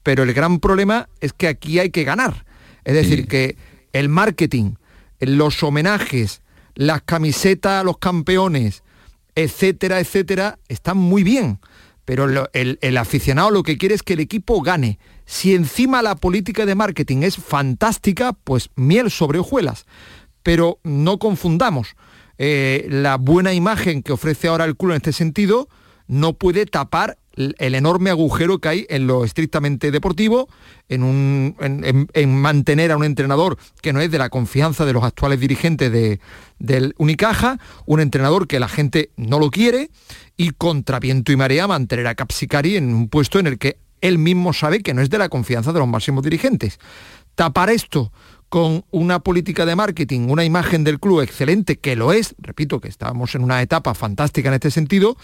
[0.02, 2.44] pero el gran problema es que aquí hay que ganar.
[2.84, 3.56] Es decir, que
[3.92, 4.74] el marketing,
[5.18, 6.42] los homenajes,
[6.74, 8.82] las camisetas a los campeones,
[9.34, 11.58] etcétera, etcétera, están muy bien
[12.10, 14.98] pero el, aficionado lo que quiere es que el equipo gane.
[15.26, 19.86] Si encima la política de marketing es fantástica, pues miel sobre hojuelas.
[20.42, 21.94] Pero no confundamos,
[22.36, 25.68] eh, la buena imagen que ofrece ahora el club en este sentido
[26.08, 30.48] no puede tapar el enorme agujero que hay en lo estrictamente deportivo,
[30.88, 31.54] en,
[32.26, 36.20] mantener a un entrenador que no es de la confianza de los actuales dirigentes de,
[36.58, 39.90] del Unicaja, un entrenador que la gente no lo quiere
[40.40, 44.16] y contra viento y marea mantener a Capsicari en un puesto en el que él
[44.16, 46.80] mismo sabe que no es de la confianza de los máximos dirigentes.
[47.34, 48.10] Tapar esto
[48.48, 52.88] con una política de marketing, una imagen del club excelente, que lo es, repito que
[52.88, 55.18] estamos en una etapa fantástica en este sentido,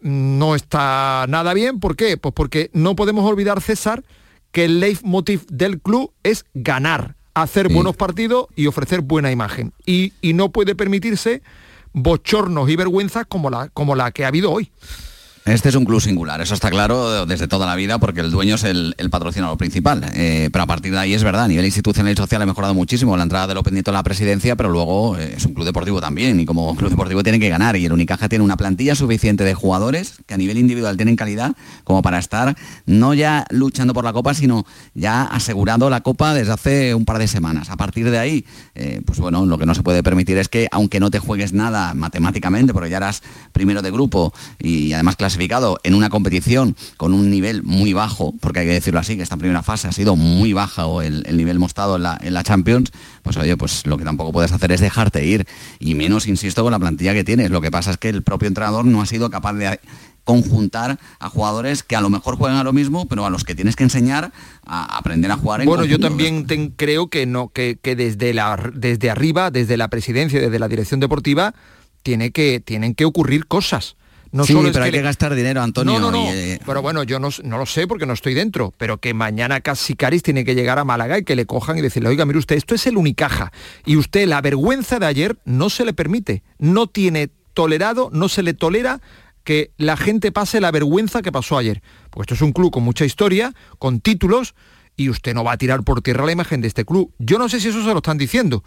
[0.00, 1.78] no está nada bien.
[1.78, 2.16] ¿Por qué?
[2.16, 4.04] Pues porque no podemos olvidar, César,
[4.52, 9.74] que el leitmotiv del club es ganar, hacer buenos partidos y ofrecer buena imagen.
[9.84, 11.42] Y, y, no puede permitirse
[11.92, 14.70] bochornos y vergüenzas como la, como la que ha habido hoy.
[15.48, 18.56] Este es un club singular, eso está claro desde toda la vida porque el dueño
[18.56, 20.04] es el, patrocinador principal.
[20.12, 22.74] Eh, pero a partir de ahí es verdad, a nivel institucional y social ha mejorado
[22.74, 25.64] muchísimo la entrada de López Nieto a la presidencia, pero luego eh, es un club
[25.64, 28.94] deportivo también y como club deportivo tiene que ganar y el Unicaja tiene una plantilla
[28.94, 33.94] suficiente de jugadores que a nivel individual tienen calidad como para estar no ya luchando
[33.94, 37.70] por la Copa, sino ya asegurando la Copa desde hace un par de semanas.
[37.70, 38.44] A partir de ahí,
[38.74, 41.54] eh, pues bueno, lo que no se puede permitir es que aunque no te juegues
[41.54, 43.22] nada matemáticamente, porque ya eras
[43.54, 45.37] primero de grupo y además clasificado
[45.84, 49.36] en una competición con un nivel muy bajo, porque hay que decirlo así, que esta
[49.36, 52.90] primera fase ha sido muy baja o el, nivel mostrado en la, en la Champions,
[53.22, 55.46] pues oye, pues lo que tampoco puedes hacer es dejarte ir,
[55.78, 57.50] y menos, insisto, con la plantilla que tienes.
[57.50, 59.80] Lo que pasa es que el propio entrenador no ha sido capaz de
[60.24, 63.54] conjuntar a jugadores que a lo mejor juegan a lo mismo, pero a los que
[63.54, 64.30] tienes que enseñar
[64.66, 66.44] a aprender a jugar en Bueno, yo también
[66.76, 71.00] creo que no, que, que, desde la desde arriba, desde la presidencia, desde la dirección
[71.00, 71.54] deportiva,
[72.02, 73.96] tiene que, tienen que ocurrir cosas.
[74.32, 75.98] No sí, pero hay que, gastar dinero, Antonio.
[75.98, 76.32] No, no, no.
[76.32, 79.60] Eh, pero bueno, yo no, no, lo sé porque no estoy dentro, pero que mañana
[79.60, 82.56] Casicaris tiene que llegar a Málaga y que le cojan y decirle, oiga, mire usted,
[82.56, 83.52] esto es el Unicaja.
[83.86, 86.42] Y usted la vergüenza de ayer no se le permite.
[86.58, 89.00] No tiene tolerado, no se le tolera
[89.44, 91.82] que la gente pase la vergüenza que pasó ayer.
[92.10, 94.54] Porque esto es un club con mucha historia, con títulos,
[94.98, 97.14] y usted no va a tirar por tierra la imagen de este club.
[97.18, 98.64] Yo no sé si eso se lo están diciendo,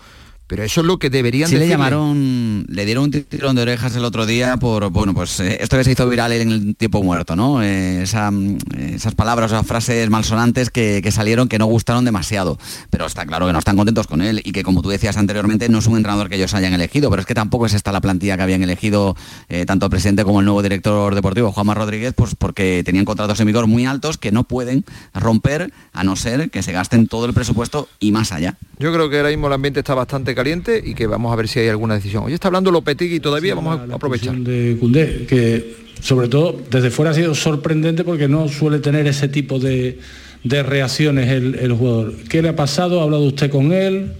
[0.51, 3.95] pero eso es lo que deberían Sí le llamaron, le dieron un tirón de orejas
[3.95, 7.01] el otro día por, bueno, pues eh, esto que se hizo viral en el tiempo
[7.01, 7.63] muerto, ¿no?
[7.63, 12.59] Eh, esa, mm, esas palabras, esas frases malsonantes que, que salieron que no gustaron demasiado.
[12.89, 15.69] Pero está claro que no están contentos con él y que como tú decías anteriormente
[15.69, 18.01] no es un entrenador que ellos hayan elegido, pero es que tampoco es esta la
[18.01, 19.15] plantilla que habían elegido
[19.47, 23.39] eh, tanto el presidente como el nuevo director deportivo, Juanma Rodríguez, pues porque tenían contratos
[23.39, 24.83] en vigor muy altos que no pueden
[25.13, 28.57] romper a no ser que se gasten todo el presupuesto y más allá.
[28.79, 31.47] Yo creo que ahora mismo el ambiente está bastante caliente y que vamos a ver
[31.47, 32.23] si hay alguna decisión.
[32.23, 34.35] Hoy está hablando Lopetegui todavía, vamos a aprovechar.
[34.35, 39.27] de Koundé, que sobre todo desde fuera ha sido sorprendente porque no suele tener ese
[39.27, 39.99] tipo de,
[40.43, 42.15] de reacciones el, el jugador.
[42.27, 43.01] ¿Qué le ha pasado?
[43.01, 44.13] ¿Ha hablado usted con él?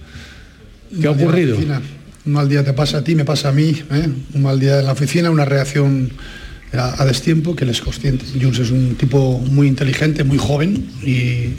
[1.00, 1.56] ¿Qué ha ocurrido?
[2.24, 3.82] Un mal día te pasa a ti, me pasa a mí.
[3.90, 4.08] ¿eh?
[4.34, 6.08] Un mal día en la oficina, una reacción
[6.72, 8.24] a, a destiempo que él es consciente.
[8.40, 11.54] Jules es un tipo muy inteligente, muy joven y,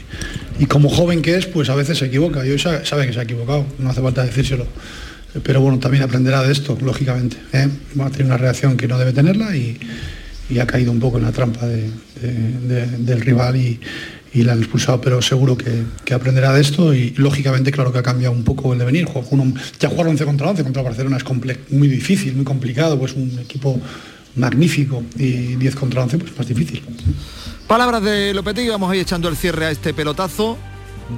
[0.65, 2.45] como joven que es, pues a veces se equivoca.
[2.45, 4.65] Y hoy sa- sabe que se ha equivocado, no hace falta decírselo.
[5.43, 7.37] Pero bueno, también aprenderá de esto, lógicamente.
[7.53, 7.67] ¿eh?
[7.99, 9.77] Va a tener una reacción que no debe tenerla y,
[10.59, 11.89] ha caído un poco en la trampa de-
[12.21, 13.79] de- de- del rival y,
[14.43, 18.33] la han expulsado, pero seguro que, aprenderá de esto y lógicamente claro que ha cambiado
[18.35, 19.07] un poco el devenir.
[19.31, 21.23] Uno- ya jugar 11 contra 11 contra Barcelona es
[21.71, 23.79] muy difícil, muy complicado, pues un equipo
[24.35, 26.83] magnífico y 10 contra 11 pues más difícil.
[27.67, 30.57] Palabras de Lopetegui, vamos a ir echando el cierre a este pelotazo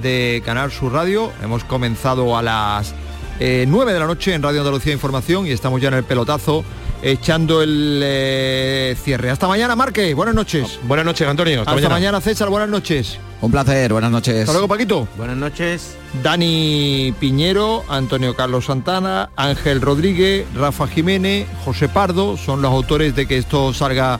[0.02, 1.32] de Canal Sur Radio.
[1.42, 2.94] Hemos comenzado a las
[3.40, 6.64] eh, 9 de la noche en Radio Andalucía Información y estamos ya en el pelotazo
[7.02, 9.30] echando el eh, cierre.
[9.30, 10.14] Hasta mañana, Marque.
[10.14, 10.78] Buenas noches.
[10.84, 11.62] Buenas noches, Antonio.
[11.66, 12.20] Hasta, mañana.
[12.20, 12.48] César.
[12.48, 13.18] Buenas noches.
[13.40, 14.40] Un placer, buenas noches.
[14.40, 15.06] Hasta luego, Paquito.
[15.16, 15.96] Buenas noches.
[16.22, 23.26] Dani Piñero, Antonio Carlos Santana, Ángel Rodríguez, Rafa Jiménez, José Pardo, son los autores de
[23.26, 24.18] que esto salga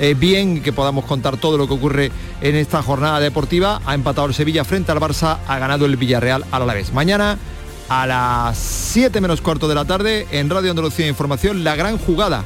[0.00, 2.12] eh, bien y que podamos contar todo lo que ocurre
[2.42, 3.80] en esta jornada deportiva.
[3.86, 6.92] Ha empatado el Sevilla frente al Barça, ha ganado el Villarreal al Alavés.
[6.92, 7.38] Mañana
[7.88, 12.44] a las 7 menos cuarto de la tarde en Radio Andalucía Información, la gran jugada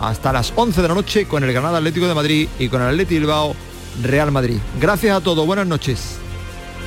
[0.00, 2.88] hasta las 11 de la noche con el Granada Atlético de Madrid y con el
[2.88, 3.54] Atleti Bilbao
[4.02, 4.58] Real Madrid.
[4.80, 6.16] Gracias a todos, buenas noches.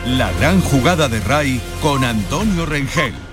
[0.06, 3.25] La gran jugada de RAI con Antonio Rengel.